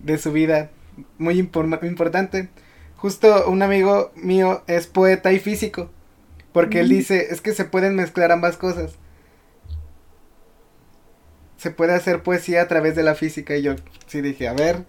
de 0.00 0.18
su 0.18 0.32
vida, 0.32 0.70
muy 1.18 1.38
importante. 1.38 2.48
Justo 2.96 3.48
un 3.48 3.62
amigo 3.62 4.12
mío 4.16 4.62
es 4.66 4.86
poeta 4.86 5.32
y 5.32 5.38
físico, 5.38 5.90
porque 6.52 6.80
él 6.80 6.88
dice, 6.88 7.26
es 7.30 7.42
que 7.42 7.52
se 7.52 7.66
pueden 7.66 7.94
mezclar 7.94 8.32
ambas 8.32 8.56
cosas. 8.56 8.94
Se 11.58 11.70
puede 11.70 11.92
hacer 11.94 12.22
poesía 12.22 12.62
a 12.62 12.68
través 12.68 12.96
de 12.96 13.02
la 13.02 13.14
física 13.14 13.56
y 13.56 13.62
yo 13.62 13.76
sí 14.06 14.22
dije, 14.22 14.48
a 14.48 14.54
ver, 14.54 14.86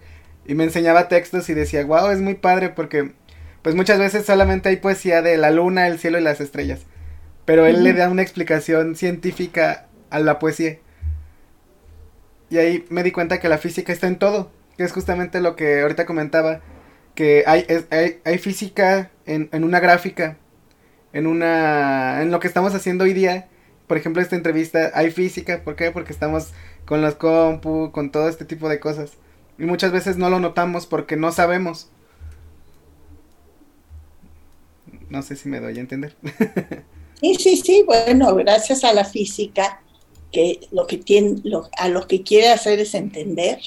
y 0.48 0.54
me 0.54 0.64
enseñaba 0.64 1.08
textos 1.08 1.48
y 1.50 1.54
decía, 1.54 1.84
wow, 1.84 2.10
es 2.10 2.20
muy 2.20 2.34
padre 2.34 2.70
porque 2.70 3.12
pues 3.60 3.74
muchas 3.74 3.98
veces 3.98 4.24
solamente 4.24 4.70
hay 4.70 4.78
poesía 4.78 5.20
de 5.20 5.36
la 5.36 5.50
luna, 5.50 5.86
el 5.86 5.98
cielo 5.98 6.18
y 6.18 6.22
las 6.22 6.40
estrellas. 6.40 6.80
Pero 7.44 7.66
él 7.66 7.84
le 7.84 7.92
da 7.92 8.08
una 8.08 8.22
explicación 8.22 8.96
científica 8.96 9.88
a 10.08 10.20
la 10.20 10.38
poesía. 10.38 10.78
Y 12.48 12.56
ahí 12.56 12.86
me 12.88 13.02
di 13.02 13.12
cuenta 13.12 13.40
que 13.40 13.50
la 13.50 13.58
física 13.58 13.92
está 13.92 14.06
en 14.06 14.18
todo, 14.18 14.50
que 14.78 14.84
es 14.84 14.92
justamente 14.92 15.42
lo 15.42 15.54
que 15.54 15.82
ahorita 15.82 16.06
comentaba, 16.06 16.62
que 17.14 17.44
hay, 17.46 17.66
hay, 18.24 18.38
física 18.38 19.10
en, 19.26 19.50
en, 19.52 19.64
una 19.64 19.80
gráfica, 19.80 20.38
en 21.12 21.26
una 21.26 22.22
en 22.22 22.30
lo 22.30 22.40
que 22.40 22.48
estamos 22.48 22.74
haciendo 22.74 23.04
hoy 23.04 23.12
día. 23.12 23.48
Por 23.86 23.98
ejemplo, 23.98 24.22
esta 24.22 24.36
entrevista, 24.36 24.92
hay 24.94 25.10
física, 25.10 25.60
¿por 25.62 25.76
qué? 25.76 25.90
Porque 25.90 26.12
estamos 26.12 26.54
con 26.86 27.02
los 27.02 27.16
compu, 27.16 27.92
con 27.92 28.10
todo 28.10 28.30
este 28.30 28.46
tipo 28.46 28.70
de 28.70 28.80
cosas. 28.80 29.18
Y 29.58 29.64
muchas 29.64 29.92
veces 29.92 30.16
no 30.16 30.30
lo 30.30 30.38
notamos 30.38 30.86
porque 30.86 31.16
no 31.16 31.32
sabemos. 31.32 31.88
No 35.10 35.22
sé 35.22 35.36
si 35.36 35.48
me 35.48 35.60
doy 35.60 35.78
a 35.78 35.80
entender. 35.80 36.16
sí, 37.20 37.34
sí, 37.34 37.56
sí, 37.56 37.82
bueno, 37.84 38.34
gracias 38.36 38.84
a 38.84 38.92
la 38.92 39.04
física, 39.04 39.82
que 40.30 40.60
lo 40.70 40.86
que 40.86 40.98
tiene, 40.98 41.42
a 41.76 41.88
lo 41.88 42.06
que 42.06 42.22
quiere 42.22 42.50
hacer 42.50 42.78
es 42.78 42.94
entender, 42.94 43.58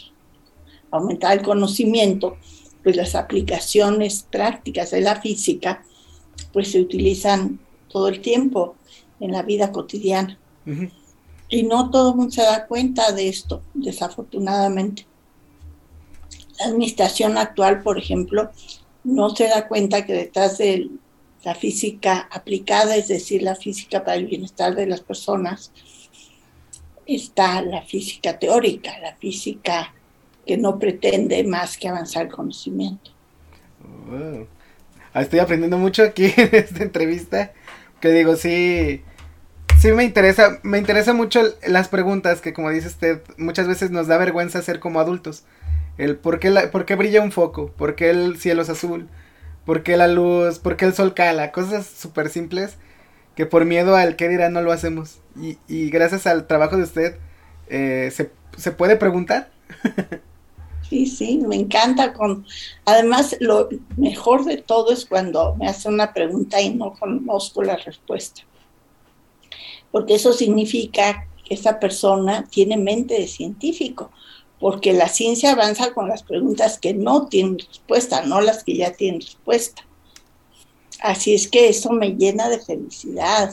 aumentar 0.92 1.38
el 1.38 1.44
conocimiento, 1.44 2.38
pues 2.84 2.96
las 2.96 3.16
aplicaciones 3.16 4.26
prácticas 4.30 4.92
de 4.92 5.02
la 5.02 5.20
física, 5.20 5.84
pues 6.54 6.72
se 6.72 6.80
utilizan 6.80 7.60
todo 7.90 8.08
el 8.08 8.22
tiempo 8.22 8.76
en 9.20 9.32
la 9.32 9.42
vida 9.42 9.72
cotidiana. 9.72 10.38
Y 11.50 11.64
no 11.64 11.90
todo 11.90 12.12
el 12.12 12.16
mundo 12.16 12.32
se 12.32 12.44
da 12.44 12.66
cuenta 12.68 13.12
de 13.12 13.28
esto, 13.28 13.62
desafortunadamente. 13.74 15.06
Administración 16.66 17.38
actual, 17.38 17.82
por 17.82 17.98
ejemplo, 17.98 18.52
no 19.04 19.30
se 19.36 19.48
da 19.48 19.68
cuenta 19.68 20.06
que 20.06 20.14
detrás 20.14 20.58
de 20.58 20.90
la 21.44 21.56
física 21.56 22.28
aplicada, 22.32 22.96
es 22.96 23.08
decir, 23.08 23.42
la 23.42 23.56
física 23.56 24.04
para 24.04 24.18
el 24.18 24.28
bienestar 24.28 24.76
de 24.76 24.86
las 24.86 25.02
personas, 25.02 25.72
está 27.06 27.62
la 27.62 27.82
física 27.82 28.38
teórica, 28.38 28.98
la 29.00 29.16
física 29.16 29.94
que 30.46 30.58
no 30.58 30.78
pretende 30.80 31.44
más 31.44 31.78
que 31.78 31.88
avanzar 31.88 32.28
el 32.28 32.32
conocimiento. 32.32 33.12
Estoy 35.14 35.40
aprendiendo 35.40 35.78
mucho 35.78 36.04
aquí 36.04 36.26
en 36.38 36.50
esta 36.52 36.84
entrevista, 36.84 37.54
que 38.00 38.10
digo, 38.10 38.36
sí, 38.36 39.02
sí 39.80 39.92
me 39.92 40.04
interesa, 40.04 40.60
me 40.64 40.78
interesa 40.78 41.14
mucho 41.14 41.42
las 41.68 41.88
preguntas 41.88 42.42
que 42.42 42.54
como 42.54 42.70
dice 42.70 42.88
usted, 42.88 43.22
muchas 43.38 43.68
veces 43.68 43.92
nos 43.92 44.08
da 44.08 44.18
vergüenza 44.18 44.60
hacer 44.60 44.80
como 44.80 45.00
adultos. 45.00 45.44
El 45.98 46.18
por 46.18 46.40
qué, 46.40 46.50
la, 46.50 46.72
por 46.72 46.86
qué 46.86 46.96
brilla 46.96 47.22
un 47.22 47.32
foco, 47.32 47.72
por 47.78 47.96
qué 47.96 48.10
el 48.10 48.38
cielo 48.40 48.62
es 48.62 48.70
azul, 48.70 49.10
por 49.66 49.84
qué 49.84 49.98
la 49.98 50.08
luz, 50.08 50.60
por 50.60 50.78
qué 50.78 50.86
el 50.86 50.94
sol 50.94 51.14
cala, 51.14 51.52
cosas 51.52 51.86
súper 51.88 52.30
simples 52.30 52.78
que 53.36 53.46
por 53.46 53.66
miedo 53.66 53.96
al 53.96 54.16
que 54.18 54.30
dirá 54.30 54.50
no 54.50 54.62
lo 54.62 54.72
hacemos. 54.72 55.22
Y, 55.36 55.60
y 55.68 55.90
gracias 55.92 56.28
al 56.28 56.48
trabajo 56.48 56.78
de 56.78 56.84
usted 56.84 57.18
eh, 57.70 58.12
se, 58.14 58.32
se 58.58 58.72
puede 58.72 58.98
preguntar. 58.98 59.52
Sí, 60.82 61.06
sí, 61.08 61.40
me 61.40 61.56
encanta. 61.56 62.14
Con... 62.14 62.46
Además, 62.86 63.36
lo 63.40 63.70
mejor 63.98 64.46
de 64.46 64.58
todo 64.58 64.92
es 64.92 65.06
cuando 65.06 65.56
me 65.56 65.68
hace 65.68 65.88
una 65.90 66.14
pregunta 66.14 66.62
y 66.62 66.76
no 66.76 66.94
conozco 66.94 67.64
la 67.64 67.78
respuesta 67.78 68.44
porque 69.92 70.16
eso 70.16 70.34
significa 70.34 71.28
que 71.44 71.54
esa 71.56 71.80
persona 71.80 72.48
tiene 72.50 72.78
mente 72.78 73.16
de 73.16 73.28
científico, 73.28 74.12
porque 74.62 74.94
la 74.94 75.10
ciencia 75.10 75.54
avanza 75.54 75.92
con 75.92 76.08
las 76.08 76.22
preguntas 76.22 76.78
que 76.80 76.94
no 76.94 77.28
tienen 77.28 77.58
respuesta, 77.58 78.24
no 78.28 78.42
las 78.42 78.64
que 78.64 78.78
ya 78.78 78.94
tienen 78.94 79.20
respuesta. 79.20 79.82
Así 81.02 81.34
es 81.34 81.48
que 81.48 81.68
eso 81.68 81.92
me 81.92 82.16
llena 82.16 82.48
de 82.48 82.60
felicidad, 82.60 83.52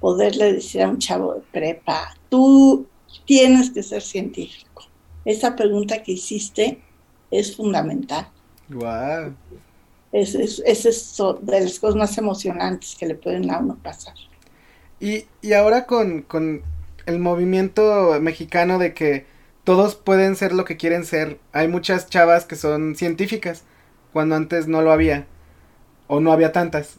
poderle 0.00 0.54
decir 0.54 0.82
a 0.82 0.88
un 0.88 0.98
chavo 0.98 1.34
de 1.34 1.42
prepa, 1.52 2.16
tú 2.28 2.88
tienes 3.24 3.70
que 3.70 3.84
ser 3.84 4.02
científico. 4.02 4.82
Esa 5.24 5.54
pregunta 5.54 6.02
que 6.02 6.12
hiciste 6.12 6.82
es 7.30 7.54
fundamental. 7.54 8.28
Wow. 8.68 9.36
Es, 10.10 10.34
es, 10.34 10.60
es 10.66 11.16
de 11.40 11.60
las 11.60 11.78
cosas 11.78 11.94
más 11.94 12.18
emocionantes 12.18 12.96
que 12.96 13.06
le 13.06 13.14
pueden 13.14 13.48
a 13.48 13.58
uno 13.60 13.78
pasar. 13.80 14.14
Y, 14.98 15.26
y 15.40 15.52
ahora 15.52 15.86
con, 15.86 16.22
con 16.22 16.62
el 17.06 17.20
movimiento 17.20 18.18
mexicano 18.20 18.80
de 18.80 18.92
que 18.92 19.31
todos 19.64 19.94
pueden 19.96 20.36
ser 20.36 20.52
lo 20.52 20.64
que 20.64 20.76
quieren 20.76 21.04
ser, 21.04 21.38
hay 21.52 21.68
muchas 21.68 22.08
chavas 22.08 22.44
que 22.46 22.56
son 22.56 22.96
científicas, 22.96 23.64
cuando 24.12 24.34
antes 24.36 24.68
no 24.68 24.82
lo 24.82 24.92
había, 24.92 25.26
o 26.08 26.20
no 26.20 26.32
había 26.32 26.52
tantas. 26.52 26.98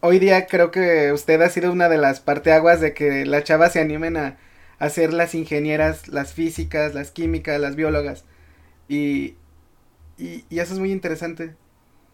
Hoy 0.00 0.18
día 0.18 0.46
creo 0.46 0.70
que 0.70 1.12
usted 1.12 1.40
ha 1.42 1.50
sido 1.50 1.72
una 1.72 1.88
de 1.88 1.98
las 1.98 2.20
parteaguas 2.20 2.80
de 2.80 2.94
que 2.94 3.26
las 3.26 3.44
chavas 3.44 3.72
se 3.72 3.80
animen 3.80 4.16
a, 4.18 4.38
a 4.78 4.90
ser 4.90 5.12
las 5.14 5.34
ingenieras, 5.34 6.08
las 6.08 6.34
físicas, 6.34 6.94
las 6.94 7.10
químicas, 7.10 7.60
las 7.60 7.76
biólogas. 7.76 8.24
Y, 8.88 9.36
y, 10.18 10.44
y, 10.50 10.60
eso 10.60 10.74
es 10.74 10.80
muy 10.80 10.92
interesante. 10.92 11.56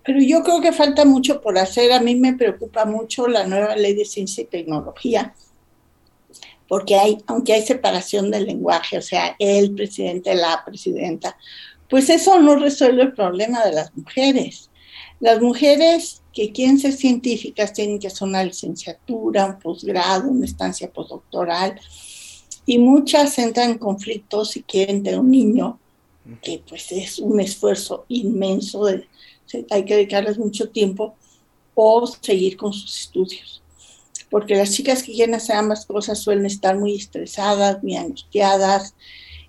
Pero 0.05 0.19
yo 0.21 0.43
creo 0.43 0.61
que 0.61 0.73
falta 0.73 1.05
mucho 1.05 1.41
por 1.41 1.59
hacer. 1.59 1.93
A 1.93 2.01
mí 2.01 2.15
me 2.17 2.35
preocupa 2.35 2.85
mucho 2.85 3.29
la 3.29 3.47
nueva 3.47 3.77
ley 3.77 3.95
de 3.95 4.05
ciencia 4.05 4.43
y 4.43 4.47
tecnología, 4.47 5.35
porque 6.71 6.95
hay, 6.95 7.19
aunque 7.27 7.53
hay 7.53 7.63
separación 7.63 8.31
del 8.31 8.47
lenguaje, 8.47 8.97
o 8.97 9.03
sea, 9.03 9.35
el 9.41 9.75
presidente, 9.75 10.33
la 10.37 10.63
presidenta, 10.65 11.37
pues 11.89 12.09
eso 12.09 12.39
no 12.39 12.55
resuelve 12.55 13.03
el 13.03 13.13
problema 13.13 13.65
de 13.65 13.73
las 13.73 13.93
mujeres. 13.97 14.71
Las 15.19 15.43
mujeres 15.43 16.23
que 16.33 16.53
quieren 16.53 16.79
ser 16.79 16.93
científicas 16.93 17.73
tienen 17.73 17.99
que 17.99 18.07
hacer 18.07 18.29
una 18.29 18.45
licenciatura, 18.45 19.47
un 19.47 19.59
posgrado, 19.59 20.31
una 20.31 20.47
estancia 20.47 20.89
postdoctoral, 20.93 21.81
y 22.65 22.79
muchas 22.79 23.37
entran 23.41 23.73
en 23.73 23.79
conflictos 23.79 24.53
si 24.53 24.63
quieren 24.63 25.03
tener 25.03 25.19
un 25.19 25.33
niño, 25.33 25.81
que 26.41 26.63
pues 26.69 26.93
es 26.93 27.19
un 27.19 27.41
esfuerzo 27.41 28.05
inmenso 28.07 28.87
hay 29.71 29.85
que 29.85 29.95
dedicarles 29.97 30.39
mucho 30.39 30.69
tiempo 30.69 31.17
o 31.75 32.07
seguir 32.07 32.57
con 32.57 32.73
sus 32.73 32.97
estudios. 32.97 33.61
Porque 34.31 34.55
las 34.55 34.73
chicas 34.73 35.03
que 35.03 35.13
quieren 35.13 35.35
hacer 35.35 35.57
ambas 35.57 35.87
cosas 35.87 36.19
suelen 36.19 36.47
estar 36.47 36.79
muy 36.79 36.95
estresadas, 36.95 37.83
muy 37.83 37.97
angustiadas, 37.97 38.95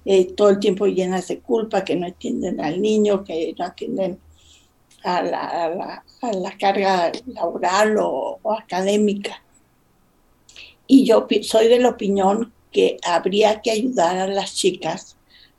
eh, 0.05 0.33
todo 0.33 0.49
el 0.49 0.59
tiempo 0.59 0.87
llenas 0.87 1.27
de 1.27 1.39
culpa, 1.39 1.83
que 1.83 1.95
no 1.95 2.07
entienden 2.07 2.59
al 2.59 2.81
niño, 2.81 3.23
que 3.23 3.53
no 3.57 3.65
atienden 3.65 4.19
a 5.03 5.21
la, 5.21 6.03
a 6.21 6.57
carga 6.57 7.11
laboral 7.27 7.97
o, 7.99 8.39
o 8.41 8.53
académica. 8.53 9.43
Y 10.87 11.05
yo 11.05 11.27
soy 11.43 11.67
de 11.67 11.79
la 11.79 11.89
opinión 11.89 12.51
que 12.71 12.97
habría 13.03 13.61
que 13.61 13.71
ayudar 13.71 14.17
a 14.17 14.27
las 14.27 14.55
chicas 14.55 15.15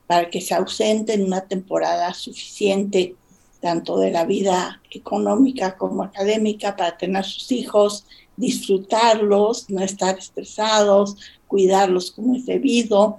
para 0.07 0.29
que 0.29 0.41
se 0.41 0.55
ausenten 0.55 1.25
una 1.25 1.43
temporada 1.43 2.13
suficiente 2.13 3.15
tanto 3.63 3.97
de 3.97 4.11
la 4.11 4.25
vida 4.25 4.83
económica 4.91 5.77
como 5.79 6.03
académica, 6.03 6.77
para 6.77 6.99
tener 6.99 7.25
sus 7.25 7.51
hijos, 7.53 8.05
disfrutarlos, 8.37 9.71
no 9.71 9.83
estar 9.83 10.19
estresados, 10.19 11.17
cuidarlos 11.47 12.13
como 12.13 12.37
es 12.37 12.47
debido 12.47 13.17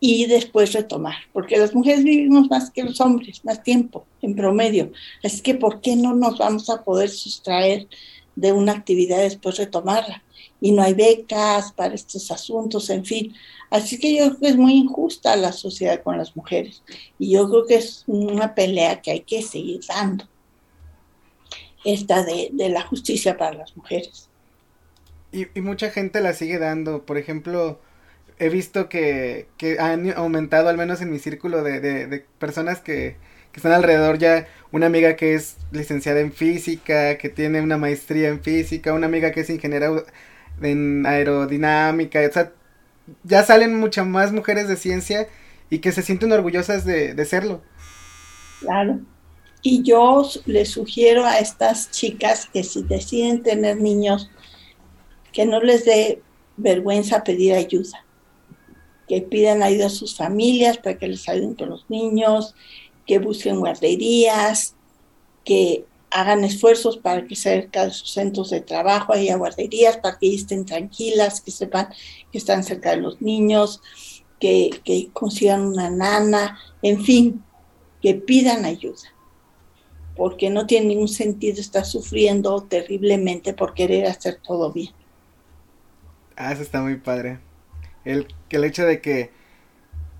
y 0.00 0.26
después 0.26 0.72
retomar, 0.72 1.14
porque 1.32 1.56
las 1.56 1.74
mujeres 1.74 2.04
vivimos 2.04 2.48
más 2.50 2.70
que 2.70 2.82
los 2.82 3.00
hombres, 3.00 3.44
más 3.44 3.62
tiempo 3.62 4.04
en 4.20 4.36
promedio. 4.36 4.92
Así 5.22 5.40
que, 5.40 5.54
¿por 5.54 5.80
qué 5.80 5.96
no 5.96 6.14
nos 6.14 6.38
vamos 6.38 6.68
a 6.68 6.82
poder 6.84 7.08
sustraer 7.08 7.88
de 8.36 8.52
una 8.52 8.72
actividad 8.72 9.20
y 9.20 9.30
después 9.30 9.56
retomarla? 9.56 10.22
Y 10.60 10.72
no 10.72 10.82
hay 10.82 10.94
becas 10.94 11.72
para 11.72 11.94
estos 11.94 12.30
asuntos, 12.30 12.90
en 12.90 13.04
fin. 13.04 13.34
Así 13.70 13.98
que 13.98 14.14
yo 14.14 14.26
creo 14.26 14.38
que 14.40 14.48
es 14.48 14.56
muy 14.56 14.74
injusta 14.74 15.36
la 15.36 15.52
sociedad 15.52 16.02
con 16.02 16.16
las 16.16 16.36
mujeres 16.36 16.82
y 17.18 17.32
yo 17.32 17.48
creo 17.48 17.66
que 17.66 17.76
es 17.76 18.04
una 18.06 18.54
pelea 18.54 19.00
que 19.02 19.10
hay 19.10 19.20
que 19.20 19.42
seguir 19.42 19.80
dando, 19.88 20.28
esta 21.84 22.22
de, 22.22 22.50
la 22.68 22.82
justicia 22.82 23.36
para 23.36 23.56
las 23.58 23.76
mujeres. 23.76 24.28
Y, 25.34 25.60
mucha 25.60 25.90
gente 25.90 26.20
la 26.20 26.32
sigue 26.32 26.58
dando, 26.58 27.04
por 27.04 27.18
ejemplo, 27.18 27.80
he 28.38 28.48
visto 28.48 28.88
que, 28.88 29.48
que 29.58 29.78
han 29.80 30.12
aumentado, 30.12 30.68
al 30.68 30.76
menos 30.76 31.00
en 31.00 31.10
mi 31.10 31.18
círculo 31.18 31.62
de, 31.62 31.80
de, 31.80 32.24
personas 32.38 32.80
que, 32.80 33.16
que 33.52 33.58
están 33.58 33.72
alrededor 33.72 34.18
ya, 34.18 34.46
una 34.70 34.86
amiga 34.86 35.16
que 35.16 35.34
es 35.34 35.56
licenciada 35.72 36.20
en 36.20 36.32
física, 36.32 37.18
que 37.18 37.28
tiene 37.30 37.60
una 37.60 37.78
maestría 37.78 38.28
en 38.28 38.42
física, 38.42 38.92
una 38.94 39.06
amiga 39.06 39.32
que 39.32 39.40
es 39.40 39.50
ingeniera 39.50 39.90
en 40.62 41.04
aerodinámica, 41.04 42.20
o 42.28 42.32
sea, 42.32 42.52
ya 43.22 43.42
salen 43.42 43.78
muchas 43.78 44.06
más 44.06 44.32
mujeres 44.32 44.68
de 44.68 44.76
ciencia 44.76 45.28
y 45.70 45.78
que 45.78 45.92
se 45.92 46.02
sienten 46.02 46.32
orgullosas 46.32 46.84
de, 46.84 47.24
serlo. 47.24 47.62
Claro. 48.60 49.00
Y 49.62 49.82
yo 49.82 50.28
les 50.46 50.70
sugiero 50.70 51.24
a 51.24 51.38
estas 51.38 51.90
chicas 51.90 52.48
que 52.52 52.62
si 52.62 52.82
deciden 52.82 53.42
tener 53.42 53.80
niños, 53.80 54.30
que 55.34 55.44
no 55.44 55.60
les 55.60 55.84
dé 55.84 56.22
vergüenza 56.56 57.24
pedir 57.24 57.52
ayuda, 57.54 58.06
que 59.08 59.20
pidan 59.20 59.62
ayuda 59.62 59.86
a 59.86 59.90
sus 59.90 60.16
familias 60.16 60.78
para 60.78 60.96
que 60.96 61.08
les 61.08 61.28
ayuden 61.28 61.54
con 61.54 61.70
los 61.70 61.90
niños, 61.90 62.54
que 63.04 63.18
busquen 63.18 63.58
guarderías, 63.58 64.76
que 65.44 65.84
hagan 66.10 66.44
esfuerzos 66.44 66.96
para 66.96 67.26
que 67.26 67.34
cerca 67.34 67.86
de 67.86 67.90
sus 67.90 68.12
centros 68.12 68.50
de 68.50 68.60
trabajo 68.60 69.12
haya 69.12 69.36
guarderías, 69.36 69.96
para 69.98 70.16
que 70.18 70.32
estén 70.32 70.64
tranquilas, 70.64 71.40
que 71.40 71.50
sepan 71.50 71.88
que 72.30 72.38
están 72.38 72.62
cerca 72.62 72.90
de 72.90 72.98
los 72.98 73.20
niños, 73.20 73.80
que, 74.38 74.70
que 74.84 75.08
consigan 75.12 75.66
una 75.66 75.90
nana, 75.90 76.60
en 76.82 77.02
fin, 77.02 77.42
que 78.00 78.14
pidan 78.14 78.64
ayuda, 78.64 79.12
porque 80.16 80.48
no 80.48 80.66
tiene 80.66 80.86
ningún 80.86 81.08
sentido 81.08 81.60
estar 81.60 81.84
sufriendo 81.84 82.62
terriblemente 82.62 83.52
por 83.52 83.74
querer 83.74 84.06
hacer 84.06 84.40
todo 84.40 84.72
bien. 84.72 84.92
Ah, 86.36 86.52
eso 86.52 86.62
está 86.62 86.80
muy 86.80 86.96
padre. 86.96 87.38
El, 88.04 88.28
el 88.50 88.64
hecho 88.64 88.84
de 88.84 89.00
que, 89.00 89.30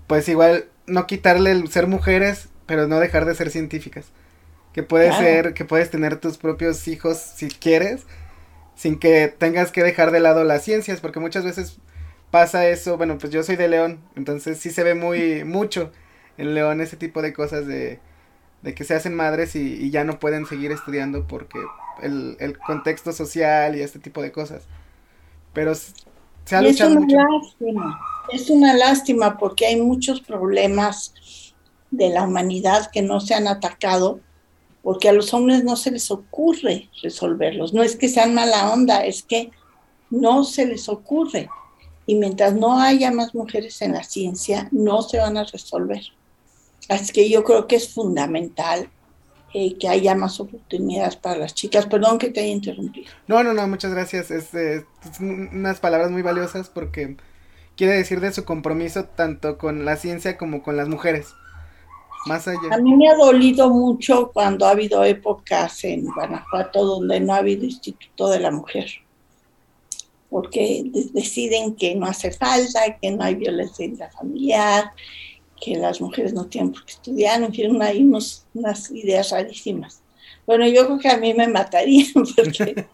pues 0.07 0.27
igual, 0.29 0.65
no 0.87 1.07
quitarle 1.07 1.51
el 1.51 1.67
ser 1.69 1.87
mujeres, 1.87 2.49
pero 2.65 2.87
no 2.87 2.99
dejar 2.99 3.25
de 3.25 3.35
ser 3.35 3.49
científicas. 3.51 4.11
Que 4.73 4.83
puedes 4.83 5.15
ser, 5.15 5.53
que 5.53 5.65
puedes 5.65 5.89
tener 5.89 6.17
tus 6.17 6.37
propios 6.37 6.87
hijos 6.87 7.17
si 7.17 7.47
quieres, 7.47 8.05
sin 8.75 8.99
que 8.99 9.33
tengas 9.37 9.71
que 9.71 9.83
dejar 9.83 10.11
de 10.11 10.19
lado 10.19 10.43
las 10.43 10.63
ciencias, 10.63 10.99
porque 10.99 11.19
muchas 11.19 11.45
veces 11.45 11.77
pasa 12.29 12.67
eso, 12.67 12.97
bueno, 12.97 13.17
pues 13.17 13.31
yo 13.31 13.43
soy 13.43 13.55
de 13.55 13.69
León, 13.69 14.01
entonces 14.17 14.59
sí 14.59 14.69
se 14.69 14.83
ve 14.83 14.93
muy 14.93 15.45
mucho 15.45 15.93
en 16.37 16.53
León 16.53 16.81
ese 16.81 16.97
tipo 16.97 17.21
de 17.21 17.31
cosas 17.31 17.65
de, 17.65 17.99
de 18.61 18.73
que 18.73 18.83
se 18.83 18.93
hacen 18.93 19.15
madres 19.15 19.55
y, 19.55 19.89
ya 19.91 20.03
no 20.03 20.19
pueden 20.19 20.45
seguir 20.45 20.71
estudiando 20.71 21.27
porque 21.27 21.59
el, 22.01 22.35
el, 22.39 22.57
contexto 22.57 23.13
social 23.13 23.75
y 23.77 23.81
este 23.81 23.99
tipo 23.99 24.21
de 24.21 24.33
cosas. 24.33 24.63
Pero 25.55 25.73
se 25.73 26.55
ha 26.55 26.61
luchado 26.61 26.91
es 26.91 26.95
una 26.95 26.99
mucho. 26.99 27.17
Lástima. 27.17 27.99
Es 28.31 28.49
una 28.51 28.73
lástima 28.75 29.37
porque 29.37 29.65
hay 29.65 29.81
muchos 29.81 30.21
problemas 30.21 31.13
de 31.89 32.09
la 32.09 32.23
humanidad 32.23 32.91
que 32.91 33.01
no 33.01 33.19
se 33.19 33.33
han 33.33 33.47
atacado 33.47 34.19
porque 34.83 35.09
a 35.09 35.13
los 35.13 35.33
hombres 35.33 35.63
no 35.63 35.75
se 35.75 35.89
les 35.89 36.11
ocurre 36.11 36.89
resolverlos. 37.01 37.73
No 37.73 37.81
es 37.81 37.95
que 37.95 38.07
sean 38.07 38.35
mala 38.35 38.71
onda, 38.71 39.03
es 39.03 39.23
que 39.23 39.49
no 40.11 40.43
se 40.43 40.67
les 40.67 40.89
ocurre. 40.89 41.49
Y 42.05 42.13
mientras 42.13 42.53
no 42.53 42.79
haya 42.79 43.09
más 43.09 43.33
mujeres 43.33 43.81
en 43.81 43.93
la 43.93 44.03
ciencia, 44.03 44.67
no 44.71 45.01
se 45.01 45.17
van 45.17 45.37
a 45.37 45.43
resolver. 45.45 46.03
Así 46.87 47.11
que 47.11 47.27
yo 47.29 47.43
creo 47.43 47.65
que 47.65 47.77
es 47.77 47.91
fundamental 47.91 48.91
eh, 49.57 49.77
que 49.79 49.87
haya 49.87 50.15
más 50.15 50.41
oportunidades 50.41 51.15
para 51.15 51.37
las 51.37 51.55
chicas. 51.55 51.85
Perdón 51.85 52.17
que 52.17 52.29
te 52.29 52.41
haya 52.41 52.51
interrumpido. 52.51 53.09
No, 53.25 53.41
no, 53.41 53.53
no, 53.53 53.65
muchas 53.69 53.93
gracias. 53.93 54.29
Es, 54.29 54.53
es 54.53 54.83
unas 55.21 55.79
palabras 55.79 56.11
muy 56.11 56.21
valiosas 56.21 56.67
porque 56.67 57.15
quiere 57.77 57.93
decir 57.93 58.19
de 58.19 58.33
su 58.33 58.43
compromiso 58.43 59.05
tanto 59.05 59.57
con 59.57 59.85
la 59.85 59.95
ciencia 59.95 60.37
como 60.37 60.61
con 60.61 60.75
las 60.75 60.89
mujeres. 60.89 61.33
Más 62.25 62.49
allá. 62.49 62.67
A 62.69 62.79
mí 62.79 62.97
me 62.97 63.07
ha 63.07 63.15
dolido 63.15 63.69
mucho 63.69 64.29
cuando 64.33 64.65
ha 64.65 64.71
habido 64.71 65.05
épocas 65.05 65.85
en 65.85 66.03
Guanajuato 66.03 66.83
donde 66.83 67.21
no 67.21 67.33
ha 67.33 67.37
habido 67.37 67.63
Instituto 67.63 68.29
de 68.29 68.41
la 68.41 68.51
Mujer, 68.51 68.87
porque 70.29 70.83
deciden 71.13 71.75
que 71.75 71.95
no 71.95 72.07
hace 72.07 72.31
falta, 72.31 72.97
que 73.01 73.11
no 73.11 73.23
hay 73.23 73.35
violencia 73.35 73.85
intrafamiliar, 73.85 74.91
que 75.59 75.77
las 75.77 76.01
mujeres 76.01 76.33
no 76.33 76.45
tienen 76.45 76.71
por 76.71 76.85
qué 76.85 76.93
estudiar, 76.93 77.41
en 77.41 77.53
fin, 77.53 77.81
hay 77.81 78.03
unos, 78.03 78.45
unas 78.53 78.91
ideas 78.91 79.31
rarísimas. 79.31 80.01
Bueno, 80.45 80.67
yo 80.67 80.85
creo 80.85 80.99
que 80.99 81.09
a 81.09 81.17
mí 81.17 81.33
me 81.33 81.47
matarían, 81.47 82.07
porque, 82.35 82.85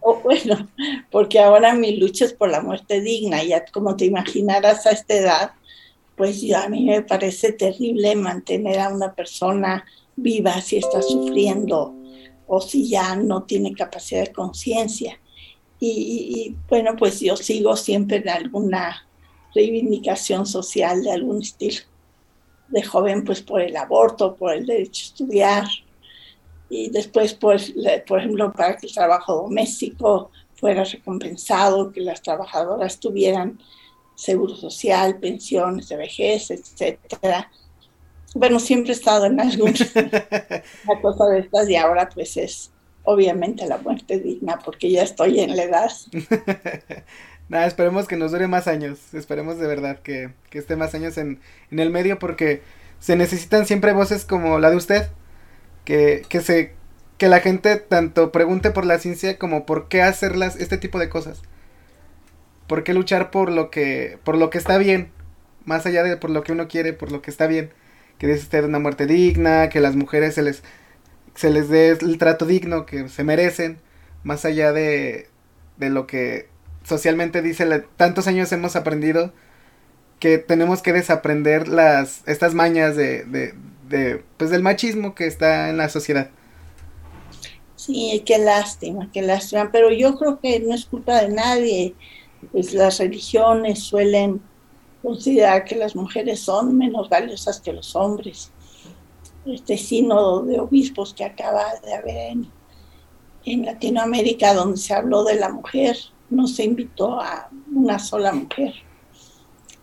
o 0.00 0.16
bueno, 0.16 0.68
porque 1.10 1.38
ahora 1.38 1.74
mi 1.74 1.96
lucha 1.96 2.24
es 2.24 2.32
por 2.32 2.50
la 2.50 2.60
muerte 2.60 3.00
digna, 3.00 3.44
ya 3.44 3.64
como 3.66 3.96
te 3.96 4.06
imaginarás 4.06 4.86
a 4.86 4.90
esta 4.90 5.14
edad, 5.14 5.50
pues 6.16 6.42
a 6.52 6.68
mí 6.68 6.84
me 6.84 7.02
parece 7.02 7.52
terrible 7.52 8.16
mantener 8.16 8.80
a 8.80 8.88
una 8.88 9.14
persona 9.14 9.84
viva 10.16 10.60
si 10.62 10.78
está 10.78 11.02
sufriendo 11.02 11.94
o 12.46 12.60
si 12.60 12.88
ya 12.88 13.14
no 13.16 13.42
tiene 13.42 13.74
capacidad 13.74 14.24
de 14.24 14.32
conciencia. 14.32 15.20
Y, 15.78 16.56
bueno, 16.70 16.96
pues 16.96 17.20
yo 17.20 17.36
sigo 17.36 17.76
siempre 17.76 18.16
en 18.16 18.30
alguna 18.30 19.06
reivindicación 19.54 20.46
social 20.46 21.02
de 21.02 21.12
algún 21.12 21.42
estilo. 21.42 21.80
De 22.68 22.82
joven, 22.82 23.24
pues 23.24 23.42
por 23.42 23.60
el 23.60 23.76
aborto, 23.76 24.34
por 24.34 24.52
el 24.52 24.66
derecho 24.66 25.02
a 25.02 25.06
estudiar, 25.06 25.66
y 26.68 26.90
después, 26.90 27.34
pues, 27.34 27.72
por 28.06 28.18
ejemplo, 28.18 28.52
para 28.52 28.76
que 28.76 28.86
el 28.86 28.94
trabajo 28.94 29.34
doméstico 29.34 30.30
fuera 30.54 30.84
recompensado, 30.84 31.92
que 31.92 32.00
las 32.00 32.22
trabajadoras 32.22 32.98
tuvieran 32.98 33.58
seguro 34.14 34.56
social, 34.56 35.18
pensiones 35.18 35.88
de 35.88 35.96
vejez, 35.96 36.50
etcétera. 36.50 37.50
Bueno, 38.34 38.58
siempre 38.58 38.92
he 38.92 38.96
estado 38.96 39.26
en 39.26 39.38
alguna 39.38 39.72
cosa 41.02 41.26
de 41.26 41.40
estas 41.40 41.68
y 41.68 41.76
ahora 41.76 42.08
pues 42.08 42.36
es 42.36 42.72
obviamente 43.04 43.66
la 43.66 43.78
muerte 43.78 44.18
digna 44.18 44.58
porque 44.58 44.90
ya 44.90 45.02
estoy 45.02 45.40
en 45.40 45.56
la 45.56 45.62
edad. 45.62 45.90
Nada, 47.48 47.66
esperemos 47.66 48.08
que 48.08 48.16
nos 48.16 48.32
dure 48.32 48.48
más 48.48 48.66
años, 48.66 49.14
esperemos 49.14 49.58
de 49.58 49.68
verdad 49.68 50.00
que, 50.00 50.30
que 50.50 50.58
esté 50.58 50.74
más 50.74 50.94
años 50.94 51.16
en, 51.16 51.40
en, 51.70 51.78
el 51.78 51.90
medio 51.90 52.18
porque 52.18 52.60
se 52.98 53.14
necesitan 53.14 53.66
siempre 53.66 53.92
voces 53.92 54.24
como 54.24 54.58
la 54.58 54.70
de 54.70 54.76
usted, 54.76 55.08
que, 55.84 56.24
que, 56.28 56.40
se, 56.40 56.74
que 57.18 57.28
la 57.28 57.40
gente 57.40 57.76
tanto 57.76 58.32
pregunte 58.32 58.72
por 58.72 58.84
la 58.84 58.98
ciencia 58.98 59.38
como 59.38 59.64
por 59.64 59.88
qué 59.88 60.02
hacerlas, 60.02 60.56
este 60.56 60.76
tipo 60.78 60.98
de 60.98 61.08
cosas. 61.08 61.42
¿Por 62.66 62.82
qué 62.82 62.94
luchar 62.94 63.30
por 63.30 63.50
lo 63.50 63.70
que, 63.70 64.18
por 64.24 64.36
lo 64.36 64.50
que 64.50 64.58
está 64.58 64.78
bien? 64.78 65.10
Más 65.64 65.86
allá 65.86 66.02
de 66.02 66.16
por 66.16 66.30
lo 66.30 66.42
que 66.42 66.52
uno 66.52 66.68
quiere, 66.68 66.92
por 66.92 67.12
lo 67.12 67.22
que 67.22 67.30
está 67.30 67.46
bien. 67.46 67.70
Que 68.18 68.32
usted 68.32 68.64
una 68.64 68.78
muerte 68.80 69.06
digna, 69.06 69.68
que 69.68 69.80
las 69.80 69.94
mujeres 69.96 70.34
se 70.34 70.42
les, 70.42 70.62
se 71.34 71.50
les 71.50 71.68
dé 71.68 71.90
el 71.90 72.18
trato 72.18 72.46
digno 72.46 72.86
que 72.86 73.08
se 73.08 73.24
merecen. 73.24 73.78
Más 74.24 74.44
allá 74.44 74.72
de, 74.72 75.28
de 75.76 75.90
lo 75.90 76.06
que 76.08 76.48
socialmente 76.86 77.42
dice, 77.42 77.66
tantos 77.96 78.26
años 78.26 78.52
hemos 78.52 78.76
aprendido 78.76 79.32
que 80.20 80.38
tenemos 80.38 80.82
que 80.82 80.92
desaprender 80.92 81.68
las, 81.68 82.22
estas 82.26 82.54
mañas 82.54 82.96
de, 82.96 83.24
de, 83.88 84.24
pues 84.36 84.50
del 84.50 84.62
machismo 84.62 85.14
que 85.14 85.26
está 85.26 85.68
en 85.68 85.76
la 85.76 85.88
sociedad. 85.88 86.30
Sí, 87.74 88.22
qué 88.26 88.38
lástima, 88.38 89.10
qué 89.12 89.22
lástima, 89.22 89.70
pero 89.70 89.90
yo 89.92 90.16
creo 90.16 90.40
que 90.40 90.60
no 90.60 90.74
es 90.74 90.86
culpa 90.86 91.20
de 91.20 91.28
nadie 91.28 91.94
pues 92.52 92.72
las 92.74 92.98
religiones 92.98 93.82
suelen 93.82 94.42
considerar 95.02 95.64
que 95.64 95.76
las 95.76 95.94
mujeres 95.96 96.40
son 96.40 96.76
menos 96.76 97.08
valiosas 97.08 97.60
que 97.60 97.72
los 97.72 97.94
hombres. 97.96 98.52
Este 99.44 99.78
sínodo 99.78 100.42
de 100.42 100.58
obispos 100.60 101.14
que 101.14 101.24
acaba 101.24 101.64
de 101.84 101.94
haber 101.94 102.32
en, 102.32 102.52
en 103.44 103.64
Latinoamérica, 103.64 104.54
donde 104.54 104.76
se 104.76 104.94
habló 104.94 105.24
de 105.24 105.36
la 105.36 105.50
mujer, 105.50 105.96
no 106.30 106.46
se 106.46 106.64
invitó 106.64 107.20
a 107.20 107.48
una 107.74 107.98
sola 107.98 108.32
mujer. 108.32 108.74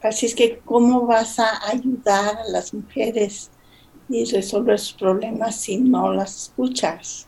Así 0.01 0.25
es 0.25 0.35
que, 0.35 0.59
¿cómo 0.65 1.05
vas 1.05 1.39
a 1.39 1.69
ayudar 1.69 2.37
a 2.37 2.49
las 2.49 2.73
mujeres 2.73 3.49
y 4.09 4.25
resolver 4.25 4.77
sus 4.77 4.93
problemas 4.93 5.55
si 5.55 5.77
no 5.77 6.13
las 6.13 6.43
escuchas? 6.43 7.27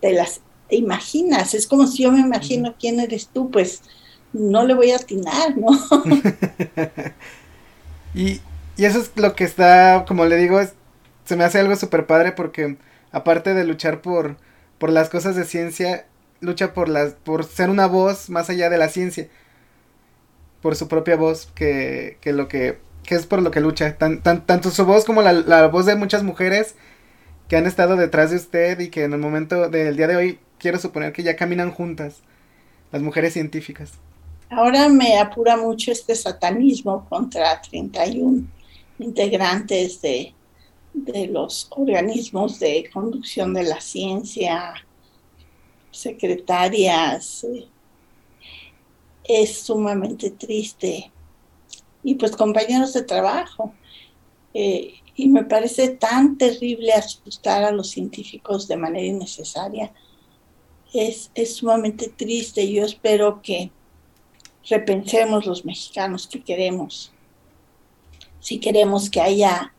Te 0.00 0.12
las 0.12 0.40
te 0.68 0.76
imaginas, 0.76 1.52
es 1.52 1.66
como 1.66 1.86
si 1.86 2.04
yo 2.04 2.12
me 2.12 2.20
imagino 2.20 2.74
quién 2.80 2.98
eres 2.98 3.28
tú, 3.28 3.50
pues 3.50 3.82
no 4.32 4.64
le 4.64 4.72
voy 4.72 4.90
a 4.90 4.96
atinar, 4.96 5.54
¿no? 5.54 5.68
y, 8.14 8.40
y, 8.78 8.84
eso 8.86 9.00
es 9.00 9.12
lo 9.16 9.34
que 9.34 9.44
está, 9.44 10.06
como 10.08 10.24
le 10.24 10.36
digo, 10.36 10.58
se 11.26 11.36
me 11.36 11.44
hace 11.44 11.58
algo 11.58 11.76
súper 11.76 12.06
padre 12.06 12.32
porque 12.32 12.78
aparte 13.10 13.52
de 13.52 13.64
luchar 13.64 14.00
por, 14.00 14.38
por 14.78 14.90
las 14.90 15.10
cosas 15.10 15.36
de 15.36 15.44
ciencia, 15.44 16.06
lucha 16.42 16.74
por, 16.74 16.88
las, 16.88 17.14
por 17.14 17.44
ser 17.44 17.70
una 17.70 17.86
voz 17.86 18.30
más 18.30 18.50
allá 18.50 18.70
de 18.70 18.78
la 18.78 18.88
ciencia. 18.88 19.28
Por 20.60 20.76
su 20.76 20.88
propia 20.88 21.16
voz, 21.16 21.46
que, 21.54 22.18
que 22.20 22.32
lo 22.32 22.48
que, 22.48 22.78
que 23.04 23.14
es 23.16 23.26
por 23.26 23.42
lo 23.42 23.50
que 23.50 23.60
lucha. 23.60 23.96
Tan, 23.98 24.22
tan, 24.22 24.46
tanto 24.46 24.70
su 24.70 24.84
voz 24.84 25.04
como 25.04 25.22
la, 25.22 25.32
la 25.32 25.68
voz 25.68 25.86
de 25.86 25.96
muchas 25.96 26.22
mujeres 26.22 26.76
que 27.48 27.56
han 27.56 27.66
estado 27.66 27.96
detrás 27.96 28.30
de 28.30 28.36
usted 28.36 28.80
y 28.80 28.88
que 28.90 29.04
en 29.04 29.12
el 29.12 29.18
momento 29.18 29.68
del 29.68 29.96
día 29.96 30.06
de 30.06 30.16
hoy 30.16 30.38
quiero 30.58 30.78
suponer 30.78 31.12
que 31.12 31.22
ya 31.22 31.36
caminan 31.36 31.70
juntas, 31.70 32.22
las 32.92 33.02
mujeres 33.02 33.34
científicas. 33.34 33.92
Ahora 34.50 34.88
me 34.88 35.18
apura 35.18 35.56
mucho 35.56 35.90
este 35.92 36.14
satanismo 36.14 37.06
contra 37.08 37.60
31 37.62 38.46
integrantes 38.98 40.00
de, 40.02 40.34
de 40.92 41.26
los 41.26 41.68
organismos 41.70 42.60
de 42.60 42.88
conducción 42.92 43.54
de 43.54 43.64
la 43.64 43.80
ciencia, 43.80 44.74
secretarias. 45.92 47.46
Es 49.22 49.58
sumamente 49.60 50.30
triste. 50.30 51.12
Y 52.02 52.16
pues 52.16 52.34
compañeros 52.34 52.92
de 52.92 53.02
trabajo. 53.02 53.72
Eh, 54.54 54.94
y 55.14 55.28
me 55.28 55.44
parece 55.44 55.90
tan 55.90 56.36
terrible 56.36 56.92
asustar 56.92 57.62
a 57.64 57.70
los 57.70 57.90
científicos 57.90 58.66
de 58.66 58.76
manera 58.76 59.06
innecesaria. 59.06 59.92
Es, 60.92 61.30
es 61.34 61.56
sumamente 61.56 62.08
triste. 62.08 62.70
Yo 62.72 62.84
espero 62.84 63.40
que 63.42 63.70
repensemos 64.68 65.46
los 65.46 65.64
mexicanos 65.64 66.26
que 66.26 66.42
queremos. 66.42 67.12
Si 68.40 68.58
queremos 68.58 69.08
que 69.08 69.20
haya 69.20 69.72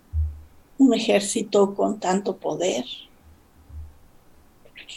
un 0.78 0.94
ejército 0.94 1.76
con 1.76 2.00
tanto 2.00 2.38
poder, 2.38 2.86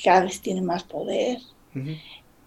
cada 0.02 0.22
vez 0.22 0.40
tiene 0.40 0.62
más 0.62 0.84
poder, 0.84 1.38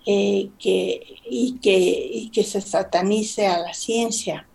eh, 0.05 0.49
que, 0.57 1.15
y, 1.29 1.59
que, 1.59 2.09
y 2.11 2.29
que 2.29 2.43
se 2.43 2.61
satanice 2.61 3.45
a 3.47 3.59
la 3.59 3.73
ciencia 3.73 4.47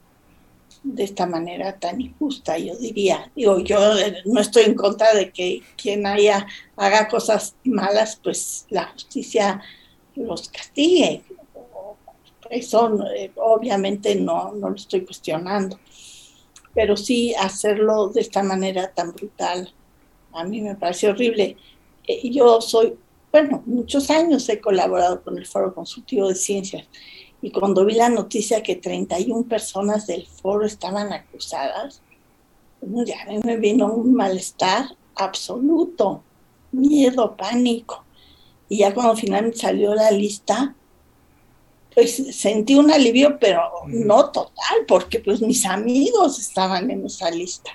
de 0.85 1.05
esta 1.05 1.27
manera 1.27 1.79
tan 1.79 2.01
injusta, 2.01 2.59
yo 2.59 2.77
diría. 2.77 3.31
Digo, 3.35 3.59
yo 3.61 3.99
eh, 3.99 4.19
no 4.27 4.41
estoy 4.41 4.65
en 4.65 4.75
contra 4.75 5.15
de 5.15 5.31
que 5.31 5.63
quien 5.77 6.07
haya 6.07 6.47
haga 6.77 7.09
cosas 7.09 7.57
malas, 7.65 8.21
pues 8.23 8.67
la 8.69 8.85
justicia 8.89 9.63
los 10.15 10.49
castigue. 10.49 11.23
Eso 12.51 13.05
eh, 13.15 13.33
obviamente 13.37 14.15
no, 14.15 14.53
no 14.53 14.69
lo 14.71 14.77
estoy 14.77 15.01
cuestionando, 15.05 15.79
pero 16.75 16.97
sí 16.97 17.35
hacerlo 17.35 18.09
de 18.09 18.21
esta 18.21 18.43
manera 18.43 18.93
tan 18.93 19.13
brutal, 19.13 19.73
a 20.33 20.45
mí 20.45 20.61
me 20.61 20.75
parece 20.75 21.09
horrible. 21.09 21.57
Eh, 22.07 22.31
yo 22.31 22.61
soy, 22.61 22.95
bueno, 23.33 23.63
muchos 23.67 24.11
años 24.11 24.49
he 24.49 24.61
colaborado 24.61 25.23
con 25.23 25.39
el 25.39 25.47
Foro 25.47 25.75
Consultivo 25.75 26.29
de 26.29 26.35
Ciencias 26.35 26.87
y 27.45 27.51
cuando 27.51 27.85
vi 27.85 27.95
la 27.95 28.09
noticia 28.09 28.63
que 28.63 28.77
31 28.77 29.45
personas 29.45 30.07
del 30.07 30.27
foro 30.27 30.65
estaban 30.65 31.13
acusadas, 31.13 32.01
ya 32.81 33.23
a 33.23 33.27
mí 33.27 33.41
me 33.45 33.59
vino 33.59 33.93
un 33.93 34.15
malestar 34.15 34.87
absoluto, 35.15 36.23
miedo, 36.73 37.37
pánico. 37.37 38.03
Y 38.69 38.79
ya 38.79 38.95
cuando 38.95 39.15
finalmente 39.15 39.59
salió 39.59 39.95
la 39.95 40.11
lista, 40.11 40.75
pues 41.95 42.35
sentí 42.35 42.77
un 42.77 42.91
alivio, 42.91 43.39
pero 43.39 43.61
no 43.87 44.31
total, 44.31 44.87
porque 44.89 45.21
pues 45.21 45.43
mis 45.43 45.67
amigos 45.67 46.39
estaban 46.39 46.91
en 46.91 47.05
esa 47.05 47.31
lista. 47.31 47.73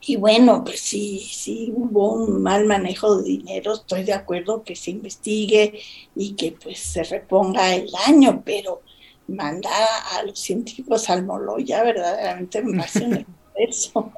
Y 0.00 0.16
bueno, 0.16 0.64
pues 0.64 0.80
sí, 0.80 1.20
sí 1.20 1.72
hubo 1.74 2.12
un 2.12 2.42
mal 2.42 2.66
manejo 2.66 3.16
de 3.16 3.24
dinero, 3.24 3.74
estoy 3.74 4.04
de 4.04 4.12
acuerdo 4.12 4.62
que 4.62 4.76
se 4.76 4.90
investigue 4.90 5.80
y 6.14 6.34
que 6.34 6.52
pues 6.52 6.78
se 6.78 7.02
reponga 7.04 7.74
el 7.74 7.90
daño, 7.90 8.42
pero 8.44 8.82
mandar 9.28 9.88
a 10.12 10.22
los 10.22 10.38
científicos 10.38 11.08
al 11.10 11.26
ya 11.64 11.82
verdaderamente 11.82 12.62
me 12.62 12.82
hace 12.82 13.04
un 13.04 13.14
esfuerzo. 13.54 14.12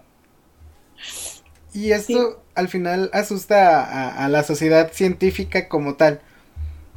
Y 1.72 1.90
esto 1.90 2.40
al 2.54 2.68
final 2.68 3.10
asusta 3.12 4.14
a, 4.24 4.28
la 4.28 4.44
sociedad 4.44 4.92
científica 4.92 5.68
como 5.68 5.94
tal. 5.94 6.20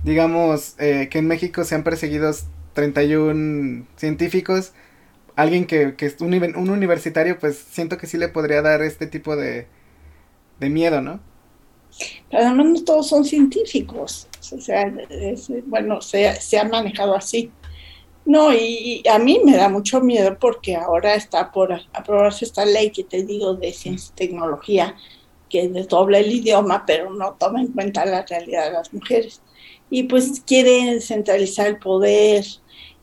Digamos 0.03 0.75
eh, 0.77 1.09
que 1.09 1.17
en 1.17 1.27
México 1.27 1.63
se 1.63 1.73
han 1.73 1.83
perseguido 1.83 2.31
31 2.73 3.87
científicos, 3.97 4.73
alguien 5.37 5.65
que, 5.65 5.95
que 5.95 6.07
es 6.07 6.19
un, 6.19 6.33
un, 6.33 6.69
universitario, 6.69 7.39
pues 7.39 7.57
siento 7.57 7.97
que 7.97 8.07
sí 8.07 8.17
le 8.17 8.27
podría 8.27 8.61
dar 8.63 8.81
este 8.81 9.05
tipo 9.05 9.35
de, 9.35 9.67
de 10.59 10.69
miedo, 10.69 10.99
¿no? 10.99 11.21
Además 12.31 12.65
no 12.65 12.83
todos 12.83 13.07
son 13.07 13.23
científicos, 13.23 14.27
o 14.51 14.59
sea, 14.59 14.91
bueno, 15.67 16.01
se, 16.01 16.33
se, 16.41 16.59
ha 16.59 16.63
manejado 16.65 17.15
así. 17.15 17.51
No, 18.25 18.53
y, 18.53 19.03
a 19.09 19.19
mí 19.19 19.39
me 19.45 19.55
da 19.55 19.69
mucho 19.69 20.01
miedo 20.01 20.37
porque 20.39 20.75
ahora 20.75 21.15
está 21.15 21.51
por 21.51 21.71
aprobarse 21.93 22.43
esta 22.43 22.65
ley 22.65 22.91
que 22.91 23.03
te 23.03 23.23
digo 23.23 23.53
de 23.53 23.71
ciencia 23.71 24.11
y 24.13 24.17
tecnología, 24.17 24.95
que 25.49 25.69
desdobla 25.69 26.19
el 26.19 26.31
idioma, 26.31 26.83
pero 26.85 27.11
no 27.11 27.35
toma 27.39 27.61
en 27.61 27.67
cuenta 27.67 28.05
la 28.05 28.25
realidad 28.25 28.65
de 28.65 28.71
las 28.73 28.93
mujeres. 28.93 29.41
Y 29.89 30.03
pues 30.03 30.41
quieren 30.45 30.99
centralizar 30.99 31.67
el 31.67 31.77
poder, 31.77 32.43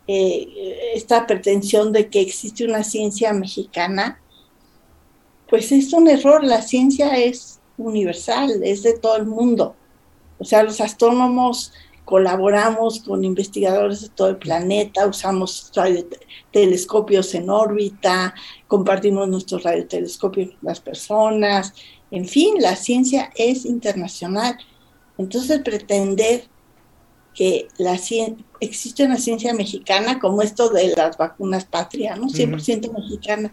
eh, 0.06 0.92
esta 0.94 1.26
pretensión 1.26 1.92
de 1.92 2.08
que 2.08 2.20
existe 2.20 2.64
una 2.64 2.84
ciencia 2.84 3.32
mexicana, 3.32 4.20
pues 5.48 5.72
es 5.72 5.92
un 5.92 6.08
error. 6.08 6.44
La 6.44 6.62
ciencia 6.62 7.16
es 7.18 7.60
universal, 7.78 8.62
es 8.62 8.82
de 8.82 8.98
todo 8.98 9.16
el 9.16 9.26
mundo. 9.26 9.76
O 10.38 10.44
sea, 10.44 10.62
los 10.62 10.80
astrónomos 10.80 11.72
colaboramos 12.04 13.00
con 13.00 13.24
investigadores 13.24 14.02
de 14.02 14.08
todo 14.10 14.28
el 14.28 14.36
planeta, 14.36 15.06
usamos 15.06 15.72
telescopios 16.50 17.34
en 17.34 17.48
órbita, 17.48 18.34
compartimos 18.68 19.26
nuestros 19.28 19.62
radiotelescopios 19.62 20.50
con 20.50 20.58
las 20.60 20.80
personas, 20.80 21.72
en 22.10 22.26
fin, 22.26 22.54
la 22.60 22.76
ciencia 22.76 23.32
es 23.34 23.64
internacional. 23.64 24.56
Entonces 25.18 25.62
pretender 25.62 26.48
que 27.34 27.68
la 27.78 27.98
existe 28.60 29.04
una 29.04 29.18
ciencia 29.18 29.52
mexicana 29.54 30.20
como 30.20 30.42
esto 30.42 30.68
de 30.70 30.94
las 30.96 31.16
vacunas 31.16 31.64
patria, 31.64 32.16
¿no? 32.16 32.28
100% 32.28 32.92
mexicana. 32.92 33.52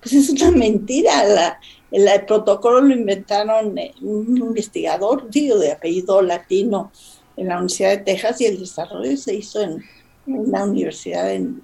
Pues 0.00 0.14
es 0.14 0.30
una 0.30 0.50
mentira. 0.50 1.24
La, 1.24 1.60
el, 1.90 2.24
protocolo 2.26 2.80
lo 2.80 2.94
inventaron 2.94 3.78
eh, 3.78 3.94
un 4.00 4.36
investigador, 4.36 5.30
digo, 5.30 5.58
de 5.58 5.72
apellido 5.72 6.22
latino 6.22 6.90
en 7.36 7.48
la 7.48 7.56
Universidad 7.56 7.90
de 7.90 7.98
Texas 7.98 8.40
y 8.40 8.46
el 8.46 8.58
desarrollo 8.58 9.16
se 9.16 9.34
hizo 9.34 9.62
en, 9.62 9.82
una 10.26 10.64
universidad 10.64 11.32
en, 11.32 11.62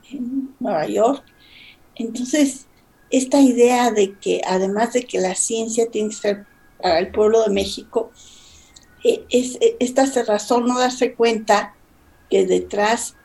Nueva 0.59 0.87
York. 0.87 1.23
Entonces, 1.95 2.67
esta 3.11 3.41
idea 3.41 3.91
de 3.91 4.15
que 4.19 4.41
además 4.47 4.93
de 4.93 5.05
que 5.05 5.21
la 5.21 5.35
ciencia 5.35 5.91
tiene 5.91 6.11
que 6.11 6.17
ser 6.17 6.47
para 6.81 6.99
el 6.99 7.11
pueblo 7.11 7.43
de 7.43 7.51
México, 7.51 8.11
es, 9.05 9.59
esta 9.81 10.07
cerrazón 10.07 10.67
no 10.67 10.79
darse 10.79 11.15
cuenta 11.15 11.75
que 12.31 12.47
detrás 12.47 13.17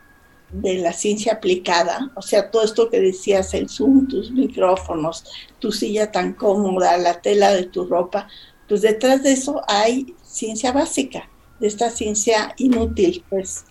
de 0.52 0.74
la 0.74 0.92
ciencia 0.92 1.34
aplicada, 1.34 2.12
o 2.14 2.22
sea, 2.22 2.50
todo 2.50 2.62
esto 2.62 2.90
que 2.90 3.00
decías, 3.00 3.54
el 3.54 3.68
Zoom, 3.68 4.06
tus 4.06 4.30
micrófonos, 4.30 5.24
tu 5.58 5.72
silla 5.72 6.12
tan 6.12 6.34
cómoda, 6.34 6.96
la 6.98 7.20
tela 7.20 7.52
de 7.52 7.64
tu 7.64 7.86
ropa, 7.86 8.28
pues 8.68 8.82
detrás 8.82 9.22
de 9.22 9.32
eso 9.32 9.62
hay 9.66 10.14
ciencia 10.22 10.72
básica, 10.72 11.28
de 11.58 11.68
esta 11.68 11.90
ciencia 11.90 12.54
inútil, 12.58 13.24
pues, 13.30 13.64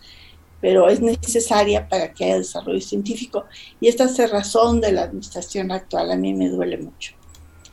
pero 0.59 0.89
es 0.89 1.01
necesaria 1.01 1.87
para 1.87 2.13
que 2.13 2.25
haya 2.25 2.37
desarrollo 2.37 2.81
científico. 2.81 3.45
Y 3.79 3.87
esta 3.87 4.07
cerrazón 4.07 4.81
de 4.81 4.91
la 4.91 5.03
administración 5.03 5.71
actual 5.71 6.11
a 6.11 6.15
mí 6.15 6.33
me 6.33 6.49
duele 6.49 6.77
mucho. 6.77 7.13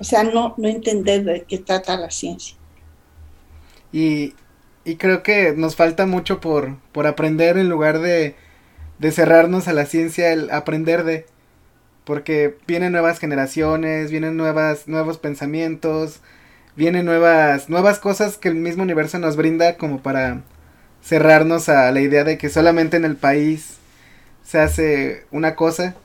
O 0.00 0.04
sea, 0.04 0.22
no, 0.22 0.54
no 0.56 0.68
entender 0.68 1.24
de 1.24 1.44
qué 1.44 1.58
trata 1.58 1.96
la 1.96 2.10
ciencia. 2.10 2.57
Y, 3.92 4.34
y 4.84 4.96
creo 4.96 5.22
que 5.22 5.54
nos 5.56 5.76
falta 5.76 6.06
mucho 6.06 6.40
por, 6.40 6.76
por 6.92 7.06
aprender 7.06 7.58
en 7.58 7.68
lugar 7.68 8.00
de, 8.00 8.34
de 8.98 9.12
cerrarnos 9.12 9.68
a 9.68 9.72
la 9.72 9.86
ciencia, 9.86 10.32
el 10.32 10.50
aprender 10.50 11.04
de... 11.04 11.26
Porque 12.04 12.56
vienen 12.66 12.92
nuevas 12.92 13.18
generaciones, 13.18 14.10
vienen 14.10 14.36
nuevas, 14.36 14.88
nuevos 14.88 15.18
pensamientos, 15.18 16.20
vienen 16.76 17.04
nuevas, 17.06 17.68
nuevas 17.70 17.98
cosas 17.98 18.38
que 18.38 18.48
el 18.48 18.56
mismo 18.56 18.82
universo 18.84 19.18
nos 19.18 19.36
brinda 19.36 19.76
como 19.76 20.02
para 20.02 20.42
cerrarnos 21.02 21.68
a 21.68 21.90
la 21.92 22.00
idea 22.00 22.24
de 22.24 22.38
que 22.38 22.48
solamente 22.50 22.96
en 22.96 23.04
el 23.04 23.16
país 23.16 23.78
se 24.44 24.58
hace 24.60 25.26
una 25.30 25.56
cosa 25.56 25.96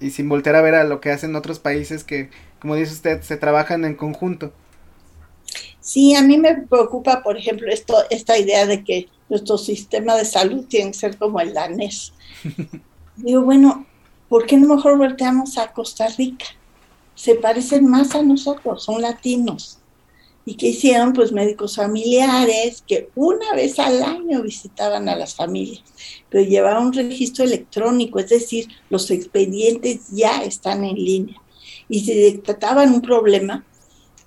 y 0.00 0.10
sin 0.10 0.28
voltear 0.28 0.56
a 0.56 0.62
ver 0.62 0.74
a 0.74 0.84
lo 0.84 1.00
que 1.00 1.10
hacen 1.10 1.36
otros 1.36 1.58
países 1.58 2.04
que, 2.04 2.30
como 2.60 2.76
dice 2.76 2.92
usted, 2.94 3.22
se 3.22 3.36
trabajan 3.36 3.84
en 3.84 3.94
conjunto. 3.94 4.52
Sí, 5.88 6.14
a 6.14 6.20
mí 6.20 6.36
me 6.36 6.54
preocupa, 6.54 7.22
por 7.22 7.38
ejemplo, 7.38 7.72
esto, 7.72 7.94
esta 8.10 8.36
idea 8.36 8.66
de 8.66 8.84
que 8.84 9.08
nuestro 9.30 9.56
sistema 9.56 10.16
de 10.16 10.26
salud 10.26 10.66
tiene 10.68 10.90
que 10.90 10.98
ser 10.98 11.16
como 11.16 11.40
el 11.40 11.54
danés. 11.54 12.12
Digo, 13.16 13.40
bueno, 13.40 13.86
¿por 14.28 14.44
qué 14.44 14.58
no 14.58 14.74
mejor 14.74 14.98
volteamos 14.98 15.56
a 15.56 15.72
Costa 15.72 16.06
Rica? 16.08 16.44
Se 17.14 17.36
parecen 17.36 17.86
más 17.86 18.14
a 18.14 18.22
nosotros, 18.22 18.84
son 18.84 19.00
latinos. 19.00 19.78
¿Y 20.44 20.56
qué 20.56 20.66
hicieron? 20.66 21.14
Pues 21.14 21.32
médicos 21.32 21.76
familiares 21.76 22.84
que 22.86 23.08
una 23.14 23.54
vez 23.54 23.78
al 23.78 24.02
año 24.02 24.42
visitaban 24.42 25.08
a 25.08 25.16
las 25.16 25.36
familias, 25.36 25.84
pero 26.28 26.44
llevaban 26.44 26.88
un 26.88 26.92
registro 26.92 27.46
electrónico, 27.46 28.18
es 28.18 28.28
decir, 28.28 28.68
los 28.90 29.10
expedientes 29.10 30.10
ya 30.10 30.42
están 30.42 30.84
en 30.84 30.96
línea. 30.96 31.40
Y 31.88 32.00
si 32.00 32.12
detectaban 32.12 32.92
un 32.92 33.00
problema, 33.00 33.64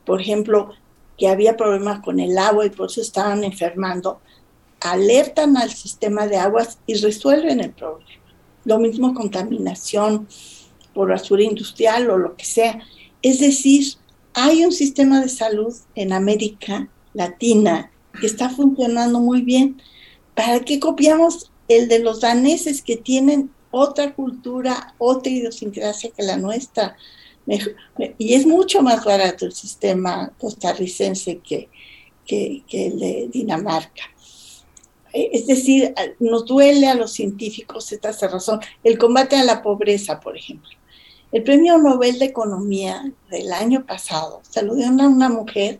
por 0.06 0.20
ejemplo, 0.20 0.74
que 1.22 1.28
había 1.28 1.56
problemas 1.56 2.00
con 2.00 2.20
el 2.20 2.36
agua 2.36 2.66
y 2.66 2.72
por 2.72 2.90
eso 2.90 3.00
estaban 3.00 3.44
enfermando, 3.44 4.22
alertan 4.80 5.56
al 5.56 5.70
sistema 5.70 6.26
de 6.26 6.38
aguas 6.38 6.80
y 6.88 6.96
resuelven 6.96 7.60
el 7.60 7.74
problema. 7.74 8.10
Lo 8.66 8.80
mismo 8.80 9.14
contaminación 9.14 10.28
por 10.96 11.10
basura 11.10 11.44
industrial 11.44 12.10
o 12.10 12.18
lo 12.18 12.36
que 12.36 12.46
sea. 12.46 12.80
Es 13.22 13.40
decir, 13.40 13.86
hay 14.34 14.66
un 14.66 14.72
sistema 14.72 15.22
de 15.22 15.30
salud 15.30 15.72
en 15.94 16.12
América 16.12 16.90
Latina 17.14 17.92
que 18.20 18.26
está 18.26 18.50
funcionando 18.50 19.20
muy 19.20 19.44
bien. 19.44 19.80
¿Para 20.34 20.62
qué 20.62 20.80
copiamos 20.80 21.52
el 21.68 21.88
de 21.88 22.00
los 22.00 22.22
daneses 22.22 22.82
que 22.82 22.98
tienen 22.98 23.52
otra 23.70 24.16
cultura, 24.16 24.96
otra 24.98 25.32
idiosincrasia 25.32 26.10
que 26.10 26.24
la 26.24 26.38
nuestra? 26.38 26.98
Y 28.18 28.34
es 28.34 28.46
mucho 28.46 28.82
más 28.82 29.04
barato 29.04 29.46
el 29.46 29.54
sistema 29.54 30.32
costarricense 30.38 31.40
que, 31.40 31.70
que, 32.26 32.64
el 32.72 33.00
de 33.00 33.30
Dinamarca. 33.32 34.04
Eh, 35.14 35.30
es 35.34 35.48
decir, 35.48 35.94
nos 36.20 36.46
duele 36.46 36.88
a 36.88 36.96
los 36.96 37.12
científicos 37.12 37.92
esta 37.92 38.12
razón. 38.28 38.60
El 38.84 38.98
combate 38.98 39.36
a 39.36 39.44
la 39.44 39.62
pobreza, 39.62 40.20
por 40.20 40.38
ejemplo. 40.38 40.70
El 41.32 41.44
premio 41.44 41.78
Nobel 41.78 42.20
de 42.20 42.26
Economía 42.26 43.12
del 43.30 43.54
año 43.54 43.86
pasado 43.86 44.42
se 44.50 44.64
lo 44.64 44.76
dio 44.76 44.88
a 44.88 44.90
una 44.90 45.30
mujer 45.30 45.80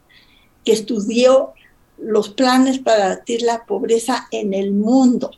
que 0.64 0.72
estudió 0.72 1.54
los 1.98 2.30
planes 2.30 2.80
para 2.80 3.06
abatir 3.06 3.42
la 3.42 3.66
pobreza 3.66 4.28
en 4.32 4.54
el 4.54 4.72
mundo, 4.72 5.32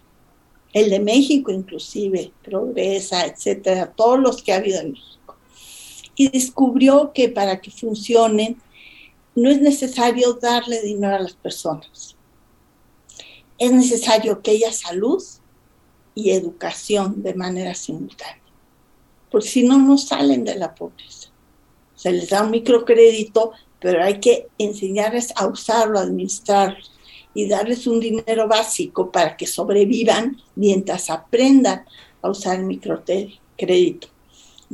el 0.72 0.90
de 0.90 1.00
México 1.00 1.52
inclusive, 1.52 2.32
Progresa, 2.44 3.26
etcétera, 3.26 3.92
todos 3.96 4.20
los 4.20 4.44
que 4.44 4.54
ha 4.54 4.58
habido 4.58 4.80
en 4.82 4.92
México. 4.94 5.13
Y 6.16 6.30
descubrió 6.30 7.12
que 7.14 7.30
para 7.30 7.60
que 7.60 7.72
funcionen 7.72 8.62
no 9.36 9.50
es 9.50 9.62
necesario 9.62 10.34
darle 10.34 10.82
dinero 10.82 11.16
a 11.16 11.20
las 11.20 11.34
personas. 11.34 12.16
Es 13.58 13.72
necesario 13.72 14.42
que 14.42 14.52
haya 14.52 14.72
salud 14.72 15.24
y 16.16 16.32
educación 16.32 17.24
de 17.24 17.34
manera 17.34 17.74
simultánea 17.74 18.44
porque 19.34 19.48
si 19.48 19.64
no, 19.64 19.80
no 19.80 19.98
salen 19.98 20.44
de 20.44 20.54
la 20.54 20.76
pobreza. 20.76 21.30
Se 21.96 22.12
les 22.12 22.30
da 22.30 22.44
un 22.44 22.52
microcrédito, 22.52 23.52
pero 23.80 24.04
hay 24.04 24.20
que 24.20 24.48
enseñarles 24.60 25.34
a 25.36 25.48
usarlo, 25.48 25.98
a 25.98 26.04
administrarlo 26.04 26.78
y 27.34 27.48
darles 27.48 27.88
un 27.88 28.00
dinero 28.00 28.48
básico 28.48 29.12
para 29.12 29.36
que 29.36 29.48
sobrevivan 29.48 30.38
mientras 30.56 31.10
aprendan 31.10 31.84
a 32.22 32.30
usar 32.30 32.60
el 32.60 32.66
microcrédito 32.66 34.08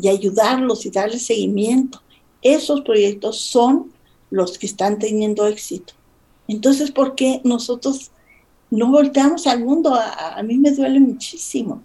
y 0.02 0.08
ayudarlos 0.08 0.86
y 0.86 0.92
darles 0.92 1.26
seguimiento. 1.26 2.02
Esos 2.42 2.82
proyectos 2.82 3.40
son 3.40 3.92
los 4.30 4.58
que 4.58 4.66
están 4.66 5.00
teniendo 5.00 5.48
éxito. 5.48 5.94
Entonces, 6.48 6.92
¿por 6.92 7.16
qué 7.16 7.42
nosotros 7.44 8.12
no 8.72 8.92
volteamos 8.92 9.48
al 9.48 9.64
mundo? 9.64 9.94
A, 9.94 10.38
a 10.38 10.44
mí 10.44 10.58
me 10.58 10.72
duele 10.72 11.00
muchísimo. 11.00 11.84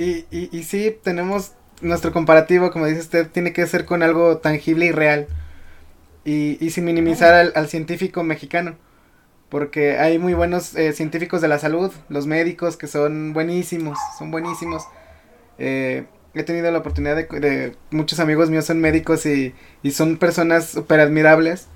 Y, 0.00 0.24
y, 0.30 0.62
sí, 0.62 0.96
tenemos 1.02 1.52
nuestro 1.82 2.10
comparativo, 2.10 2.70
como 2.70 2.86
dice 2.86 3.00
usted, 3.00 3.30
tiene 3.30 3.52
que 3.52 3.66
ser 3.66 3.84
con 3.84 4.02
algo 4.02 4.38
tangible 4.38 4.86
y 4.86 4.92
real. 4.92 5.26
Y, 6.24 6.64
y 6.64 6.70
sin 6.70 6.84
minimizar 6.84 7.52
al, 7.54 7.68
científico 7.68 8.22
mexicano. 8.22 8.76
Porque 9.50 9.98
hay 9.98 10.18
muy 10.18 10.32
buenos 10.32 10.74
eh, 10.74 10.92
científicos 10.94 11.42
de 11.42 11.48
la 11.48 11.58
salud, 11.58 11.92
los 12.08 12.26
médicos 12.26 12.76
que 12.76 12.86
son 12.86 13.32
buenísimos, 13.34 13.98
son 14.18 14.30
buenísimos. 14.30 14.84
Eh, 15.60 16.06
he 16.34 16.42
tenido 16.42 16.70
la 16.70 16.78
oportunidad 16.78 17.16
de, 17.16 17.76
muchos 17.90 18.18
amigos 18.18 18.50
míos 18.50 18.64
son 18.64 18.80
médicos 18.80 19.26
y, 19.26 19.54
son 19.92 20.16
personas 20.16 20.66
súper 20.66 21.00
admirables. 21.00 21.68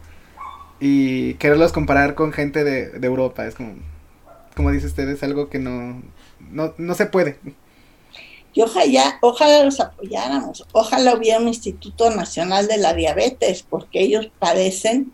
Y 0.80 1.34
quererlos 1.34 1.72
comparar 1.72 2.14
con 2.14 2.32
gente 2.32 2.64
de, 2.64 2.90
de 2.90 3.06
Europa 3.06 3.46
es 3.46 3.54
como, 3.54 3.76
como 4.56 4.72
dice 4.72 4.86
usted, 4.86 5.08
es 5.08 5.22
algo 5.22 5.48
que 5.48 5.58
no, 5.60 6.02
no, 6.50 6.74
no 6.76 6.94
se 6.94 7.06
puede. 7.06 7.38
Y 8.52 8.62
ojalá, 8.62 9.18
ojalá 9.20 9.64
los 9.64 9.80
apoyáramos, 9.80 10.64
ojalá 10.72 11.14
hubiera 11.14 11.40
un 11.40 11.48
Instituto 11.48 12.10
Nacional 12.10 12.68
de 12.68 12.78
la 12.78 12.94
Diabetes, 12.94 13.64
porque 13.68 14.00
ellos 14.00 14.30
padecen 14.38 15.12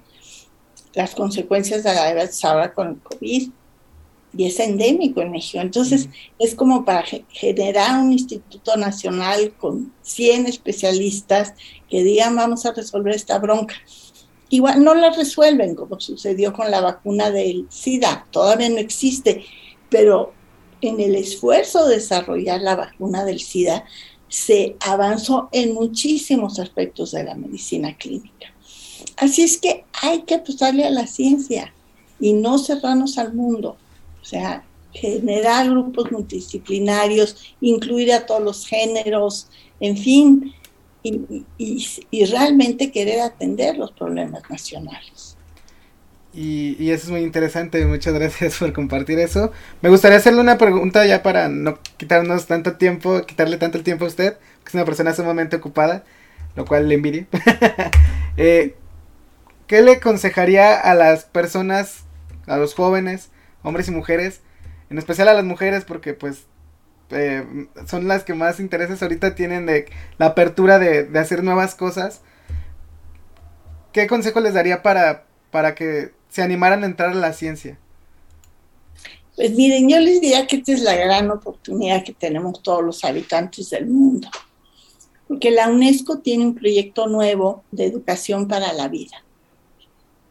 las 0.95 1.15
consecuencias 1.15 1.83
de 1.83 1.95
la 1.95 2.07
diabetes 2.07 2.45
ahora 2.45 2.75
con 2.75 2.89
el 2.89 2.99
COVID 2.99 3.51
y 4.37 4.47
es 4.47 4.61
endémico 4.61 5.21
en 5.21 5.33
México. 5.33 5.61
Entonces, 5.61 6.09
es 6.39 6.55
como 6.55 6.85
para 6.85 7.05
generar 7.31 8.01
un 8.01 8.13
instituto 8.13 8.77
nacional 8.77 9.53
con 9.59 9.93
100 10.03 10.47
especialistas 10.47 11.55
que 11.89 12.03
digan, 12.03 12.37
vamos 12.37 12.67
a 12.67 12.73
resolver 12.73 13.15
esta 13.15 13.39
bronca. 13.39 13.75
Igual 14.49 14.83
no 14.83 14.95
la 14.95 15.11
resuelven, 15.11 15.75
como 15.75 16.01
sucedió 16.01 16.53
con 16.53 16.71
la 16.71 16.81
vacuna 16.81 17.31
del 17.31 17.67
SIDA, 17.71 18.27
todavía 18.31 18.69
no 18.69 18.79
existe, 18.79 19.45
pero 19.89 20.33
en 20.81 21.01
el 21.01 21.15
esfuerzo 21.15 21.87
de 21.87 21.97
desarrollar 21.97 22.61
la 22.61 22.77
vacuna 22.77 23.25
del 23.25 23.41
SIDA, 23.41 23.85
se 24.29 24.77
avanzó 24.81 25.49
en 25.53 25.75
muchísimos 25.75 26.59
aspectos 26.59 27.11
de 27.11 27.25
la 27.25 27.35
medicina 27.35 27.97
clínica. 27.97 28.55
Así 29.17 29.43
es 29.43 29.59
que 29.59 29.85
hay 30.01 30.23
que 30.23 30.37
apostarle 30.37 30.85
a 30.85 30.91
la 30.91 31.07
ciencia 31.07 31.75
y 32.21 32.33
no 32.33 32.59
cerrarnos 32.59 33.19
al 33.19 33.35
mundo. 33.35 33.77
O 34.31 34.37
sea, 34.37 34.63
generar 34.93 35.69
grupos 35.69 36.13
multidisciplinarios, 36.13 37.57
incluir 37.61 38.13
a 38.13 38.27
todos 38.27 38.41
los 38.41 38.65
géneros, 38.65 39.51
en 39.81 39.97
fin, 39.97 40.55
y, 41.03 42.25
realmente 42.27 42.93
querer 42.93 43.23
atender 43.23 43.77
los 43.77 43.91
problemas 43.91 44.49
nacionales. 44.49 45.37
Y, 46.33 46.91
eso 46.91 47.07
es 47.07 47.11
muy 47.11 47.23
interesante, 47.23 47.85
muchas 47.87 48.15
gracias 48.15 48.59
por 48.59 48.73
compartir 48.73 49.19
eso. 49.19 49.51
Me 49.83 49.89
gustaría 49.89 50.19
hacerle 50.19 50.43
una 50.43 50.59
pregunta 50.59 51.05
ya 51.05 51.25
para 51.25 51.49
no 51.49 51.81
quitarnos 51.97 52.47
tanto 52.47 52.77
tiempo, 52.77 53.27
quitarle 53.27 53.57
tanto 53.57 53.79
el 53.79 53.85
tiempo 53.85 54.05
a 54.05 54.09
usted, 54.09 54.35
que 54.35 54.69
es 54.69 54.75
una 54.75 54.85
persona 54.85 55.13
sumamente 55.13 55.57
ocupada, 55.57 56.05
lo 56.55 56.65
cual 56.67 56.89
le 56.89 56.95
envidio. 56.95 57.27
Eh, 58.37 58.77
¿Qué 59.67 59.83
le 59.83 59.97
aconsejaría 59.97 60.79
a 60.81 60.95
las 60.95 61.25
personas, 61.25 62.05
a 62.47 62.57
los 62.57 62.75
jóvenes, 62.75 63.29
hombres 63.63 63.89
y 63.89 63.93
mujeres, 63.93 64.41
en 64.91 64.99
especial 64.99 65.29
a 65.29 65.35
las 65.35 65.45
mujeres, 65.45 65.85
porque 65.85 66.15
pues 66.15 66.45
eh, 67.11 67.45
son 67.87 68.07
las 68.07 68.23
que 68.23 68.35
más 68.35 68.61
intereses 68.61 69.03
ahorita 69.03 69.35
tienen 69.35 69.67
de 69.67 69.87
la 70.19 70.27
apertura 70.27 70.79
de, 70.79 71.05
de 71.05 71.19
hacer 71.19 71.43
nuevas 71.43 71.75
cosas? 71.75 72.21
¿Qué 73.93 74.07
consejo 74.07 74.41
les 74.41 74.55
daría 74.55 74.83
para, 74.83 75.27
para 75.51 75.75
que 75.75 76.13
se 76.29 76.43
animaran 76.43 76.85
a 76.85 76.87
entrar 76.87 77.11
a 77.11 77.15
la 77.15 77.33
ciencia? 77.33 77.79
Pues 79.35 79.53
miren, 79.53 79.89
yo 79.89 79.99
les 79.99 80.21
diría 80.21 80.47
que 80.47 80.57
esta 80.57 80.73
es 80.73 80.83
la 80.83 80.95
gran 80.95 81.31
oportunidad 81.31 82.05
que 82.05 82.13
tenemos 82.13 82.63
todos 82.63 82.85
los 82.85 83.05
habitantes 83.05 83.71
del 83.71 83.87
mundo, 83.87 84.29
porque 85.27 85.51
la 85.51 85.69
UNESCO 85.69 86.19
tiene 86.19 86.45
un 86.45 86.55
proyecto 86.55 87.07
nuevo 87.07 87.65
de 87.73 87.87
educación 87.87 88.47
para 88.47 88.73
la 88.73 88.89
vida. 88.89 89.25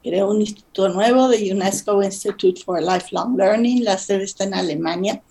Creó 0.10 0.32
un 0.32 0.41
instituto 0.41 0.89
nuevo 0.89 1.28
de 1.28 1.53
UNESCO 1.53 2.01
Institute 2.01 2.64
for 2.64 2.82
Lifelong 2.82 3.38
Learning, 3.38 3.84
la 3.84 3.95
sede 3.95 4.24
está 4.24 4.43
en 4.43 4.55
Alemania, 4.55 5.22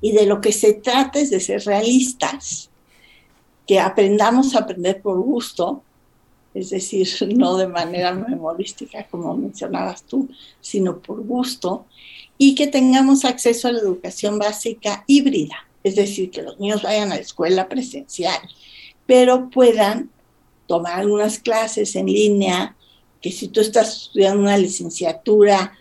y 0.00 0.12
de 0.12 0.26
lo 0.26 0.40
que 0.40 0.52
se 0.52 0.74
trata 0.74 1.18
es 1.18 1.30
de 1.30 1.40
ser 1.40 1.64
realistas, 1.64 2.70
que 3.66 3.80
aprendamos 3.80 4.54
a 4.54 4.60
aprender 4.60 5.02
por 5.02 5.18
gusto, 5.20 5.82
es 6.54 6.70
decir, 6.70 7.08
no 7.36 7.56
de 7.56 7.66
manera 7.66 8.12
memorística 8.12 9.08
como 9.10 9.36
mencionabas 9.36 10.04
tú, 10.04 10.28
sino 10.60 11.00
por 11.00 11.20
gusto, 11.26 11.84
y 12.38 12.54
que 12.54 12.68
tengamos 12.68 13.24
acceso 13.24 13.66
a 13.66 13.72
la 13.72 13.80
educación 13.80 14.38
básica 14.38 15.02
híbrida, 15.08 15.66
es 15.82 15.96
decir, 15.96 16.30
que 16.30 16.42
los 16.42 16.60
niños 16.60 16.82
vayan 16.82 17.10
a 17.10 17.16
la 17.16 17.20
escuela 17.22 17.68
presencial, 17.68 18.38
pero 19.04 19.50
puedan 19.50 20.10
tomar 20.68 21.00
algunas 21.00 21.40
clases 21.40 21.96
en 21.96 22.06
línea, 22.06 22.76
que 23.20 23.32
si 23.32 23.48
tú 23.48 23.60
estás 23.60 24.02
estudiando 24.02 24.42
una 24.42 24.56
licenciatura 24.56 25.72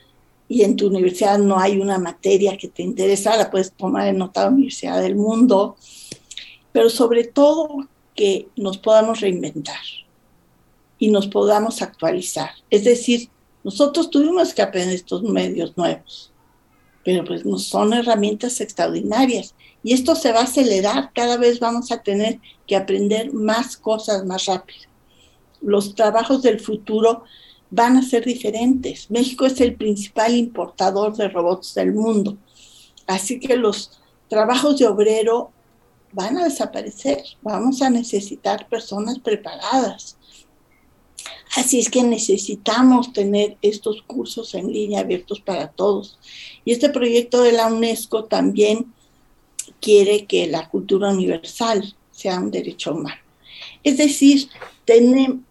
y 0.47 0.63
en 0.63 0.75
tu 0.75 0.87
universidad 0.87 1.37
no 1.37 1.59
hay 1.59 1.79
una 1.79 1.97
materia 1.97 2.57
que 2.57 2.67
te 2.67 2.83
interesa, 2.83 3.37
la 3.37 3.51
puedes 3.51 3.71
tomar 3.71 4.07
en 4.07 4.21
otra 4.21 4.47
universidad 4.47 5.01
del 5.01 5.15
mundo, 5.15 5.75
pero 6.71 6.89
sobre 6.89 7.25
todo 7.25 7.87
que 8.15 8.47
nos 8.55 8.77
podamos 8.77 9.19
reinventar 9.19 9.79
y 10.97 11.09
nos 11.09 11.27
podamos 11.27 11.81
actualizar. 11.81 12.49
Es 12.69 12.83
decir, 12.83 13.29
nosotros 13.63 14.09
tuvimos 14.09 14.53
que 14.53 14.61
aprender 14.61 14.95
estos 14.95 15.21
medios 15.23 15.77
nuevos, 15.77 16.31
pero 17.03 17.23
pues 17.25 17.45
no 17.45 17.59
son 17.59 17.93
herramientas 17.93 18.59
extraordinarias 18.61 19.53
y 19.83 19.93
esto 19.93 20.15
se 20.15 20.31
va 20.31 20.39
a 20.39 20.43
acelerar, 20.43 21.11
cada 21.13 21.37
vez 21.37 21.59
vamos 21.59 21.91
a 21.91 22.01
tener 22.01 22.39
que 22.65 22.75
aprender 22.75 23.33
más 23.33 23.77
cosas 23.77 24.25
más 24.25 24.45
rápido. 24.45 24.87
Los 25.61 25.95
trabajos 25.95 26.41
del 26.41 26.59
futuro 26.59 27.23
van 27.69 27.97
a 27.97 28.03
ser 28.03 28.25
diferentes. 28.25 29.09
México 29.11 29.45
es 29.45 29.59
el 29.61 29.75
principal 29.75 30.35
importador 30.35 31.15
de 31.15 31.27
robots 31.27 31.73
del 31.73 31.93
mundo, 31.93 32.37
así 33.05 33.39
que 33.39 33.55
los 33.55 33.99
trabajos 34.29 34.77
de 34.77 34.87
obrero 34.87 35.51
van 36.13 36.37
a 36.37 36.45
desaparecer, 36.45 37.23
vamos 37.41 37.81
a 37.81 37.89
necesitar 37.89 38.67
personas 38.67 39.19
preparadas 39.19 40.17
Así 41.55 41.79
es 41.79 41.89
que 41.89 42.03
necesitamos 42.03 43.13
tener 43.13 43.57
estos 43.61 44.03
cursos 44.03 44.53
en 44.53 44.71
línea 44.71 44.99
abiertos 44.99 45.39
para 45.39 45.69
todos. 45.69 46.19
Y 46.65 46.71
este 46.71 46.89
proyecto 46.89 47.41
de 47.41 47.53
la 47.53 47.67
UNESCO 47.67 48.25
también 48.25 48.93
quiere 49.81 50.25
que 50.25 50.47
la 50.47 50.69
cultura 50.69 51.09
universal 51.09 51.95
sea 52.11 52.39
un 52.39 52.51
derecho 52.51 52.93
humano. 52.93 53.21
Es 53.83 53.97
decir, 53.97 54.49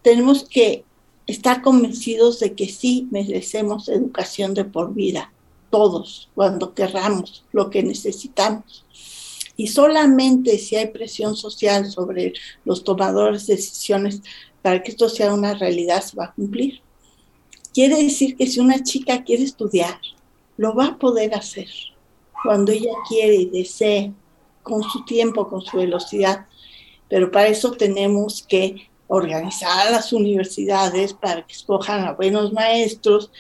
tenemos 0.02 0.44
que 0.48 0.84
estar 1.26 1.60
convencidos 1.62 2.40
de 2.40 2.54
que 2.54 2.68
sí 2.68 3.06
merecemos 3.10 3.88
educación 3.88 4.54
de 4.54 4.64
por 4.64 4.94
vida, 4.94 5.32
todos, 5.70 6.30
cuando 6.34 6.74
querramos, 6.74 7.44
lo 7.52 7.68
que 7.68 7.82
necesitamos. 7.82 8.84
Y 9.56 9.68
solamente 9.68 10.58
si 10.58 10.76
hay 10.76 10.88
presión 10.88 11.36
social 11.36 11.90
sobre 11.90 12.32
los 12.64 12.84
tomadores 12.84 13.46
de 13.46 13.56
decisiones 13.56 14.22
para 14.62 14.82
que 14.82 14.90
esto 14.90 15.08
sea 15.08 15.32
una 15.32 15.54
realidad 15.54 16.02
se 16.02 16.16
va 16.16 16.26
a 16.26 16.34
cumplir. 16.34 16.80
Quiere 17.72 18.02
decir 18.02 18.36
que 18.36 18.46
si 18.46 18.60
una 18.60 18.82
chica 18.82 19.22
quiere 19.22 19.44
estudiar, 19.44 20.00
lo 20.56 20.74
va 20.74 20.86
a 20.86 20.98
poder 20.98 21.34
hacer 21.34 21.68
cuando 22.42 22.72
ella 22.72 22.92
quiere 23.08 23.34
y 23.34 23.46
desee, 23.46 24.12
con 24.62 24.82
su 24.82 25.04
tiempo, 25.04 25.48
con 25.48 25.60
su 25.60 25.76
velocidad. 25.76 26.46
Pero 27.08 27.30
para 27.30 27.48
eso 27.48 27.70
tenemos 27.72 28.42
que 28.42 28.88
organizar 29.08 29.86
a 29.86 29.90
las 29.90 30.12
universidades 30.12 31.12
para 31.12 31.46
que 31.46 31.52
escojan 31.52 32.04
a 32.04 32.12
buenos 32.12 32.52
maestros, 32.52 33.30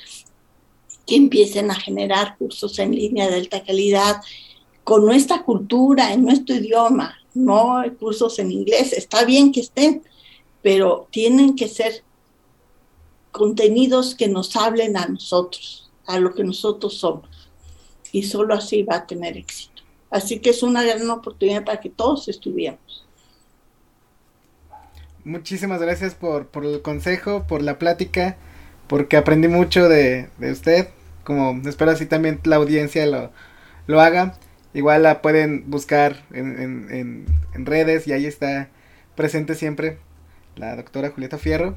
que 1.06 1.16
empiecen 1.16 1.70
a 1.70 1.74
generar 1.74 2.36
cursos 2.36 2.78
en 2.78 2.94
línea 2.94 3.28
de 3.28 3.36
alta 3.36 3.62
calidad 3.62 4.20
con 4.84 5.04
nuestra 5.04 5.42
cultura, 5.42 6.12
en 6.12 6.24
nuestro 6.24 6.54
idioma, 6.54 7.16
no 7.34 7.82
cursos 7.98 8.38
en 8.38 8.52
inglés. 8.52 8.92
Está 8.92 9.24
bien 9.24 9.52
que 9.52 9.60
estén, 9.60 10.02
pero 10.62 11.08
tienen 11.10 11.56
que 11.56 11.68
ser 11.68 12.04
contenidos 13.32 14.14
que 14.14 14.28
nos 14.28 14.56
hablen 14.56 14.96
a 14.96 15.06
nosotros, 15.06 15.90
a 16.06 16.18
lo 16.18 16.34
que 16.34 16.44
nosotros 16.44 16.98
somos. 16.98 17.28
Y 18.12 18.22
solo 18.22 18.54
así 18.54 18.82
va 18.82 18.96
a 18.96 19.06
tener 19.06 19.36
éxito. 19.36 19.82
Así 20.10 20.38
que 20.38 20.50
es 20.50 20.62
una 20.62 20.82
gran 20.82 21.10
oportunidad 21.10 21.64
para 21.64 21.80
que 21.80 21.90
todos 21.90 22.28
estudiemos. 22.28 23.05
Muchísimas 25.26 25.80
gracias 25.80 26.14
por, 26.14 26.48
el 26.62 26.82
consejo, 26.82 27.48
por 27.48 27.60
la 27.60 27.80
plática, 27.80 28.36
porque 28.86 29.16
aprendí 29.16 29.48
mucho 29.48 29.88
de, 29.88 30.28
usted. 30.40 30.88
Como 31.24 31.68
espero 31.68 31.90
así 31.90 32.06
también 32.06 32.40
la 32.44 32.56
audiencia 32.56 33.04
lo, 33.06 33.32
lo 33.88 34.00
haga. 34.00 34.38
Igual 34.72 35.02
la 35.02 35.22
pueden 35.22 35.68
buscar 35.68 36.22
en, 36.32 37.26
en 37.54 37.66
redes 37.66 38.06
y 38.06 38.12
ahí 38.12 38.24
está 38.24 38.68
presente 39.16 39.56
siempre 39.56 39.98
la 40.54 40.76
doctora 40.76 41.10
Julieta 41.10 41.38
Fierro. 41.38 41.74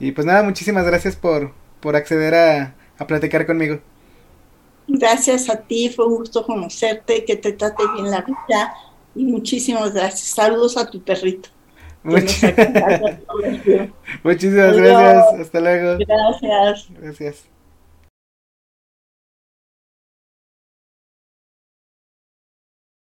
Y 0.00 0.10
pues 0.10 0.26
nada, 0.26 0.42
muchísimas 0.42 0.84
gracias 0.84 1.14
por, 1.14 1.52
por 1.78 1.94
acceder 1.94 2.34
a, 2.34 2.74
a 2.98 3.06
platicar 3.06 3.46
conmigo. 3.46 3.78
Gracias 4.88 5.48
a 5.48 5.60
ti, 5.60 5.90
fue 5.90 6.08
un 6.08 6.16
gusto 6.16 6.44
conocerte, 6.44 7.24
que 7.24 7.36
te 7.36 7.52
trate 7.52 7.84
bien 7.94 8.10
la 8.10 8.22
vida 8.22 8.74
y 9.14 9.26
muchísimas 9.26 9.94
gracias. 9.94 10.22
Saludos 10.22 10.76
a 10.76 10.90
tu 10.90 11.00
perrito. 11.00 11.50
muchísimas 14.22 14.76
gracias, 14.76 15.40
hasta 15.40 15.60
luego. 15.60 15.98
Gracias. 15.98 16.88
Gracias. 16.98 17.44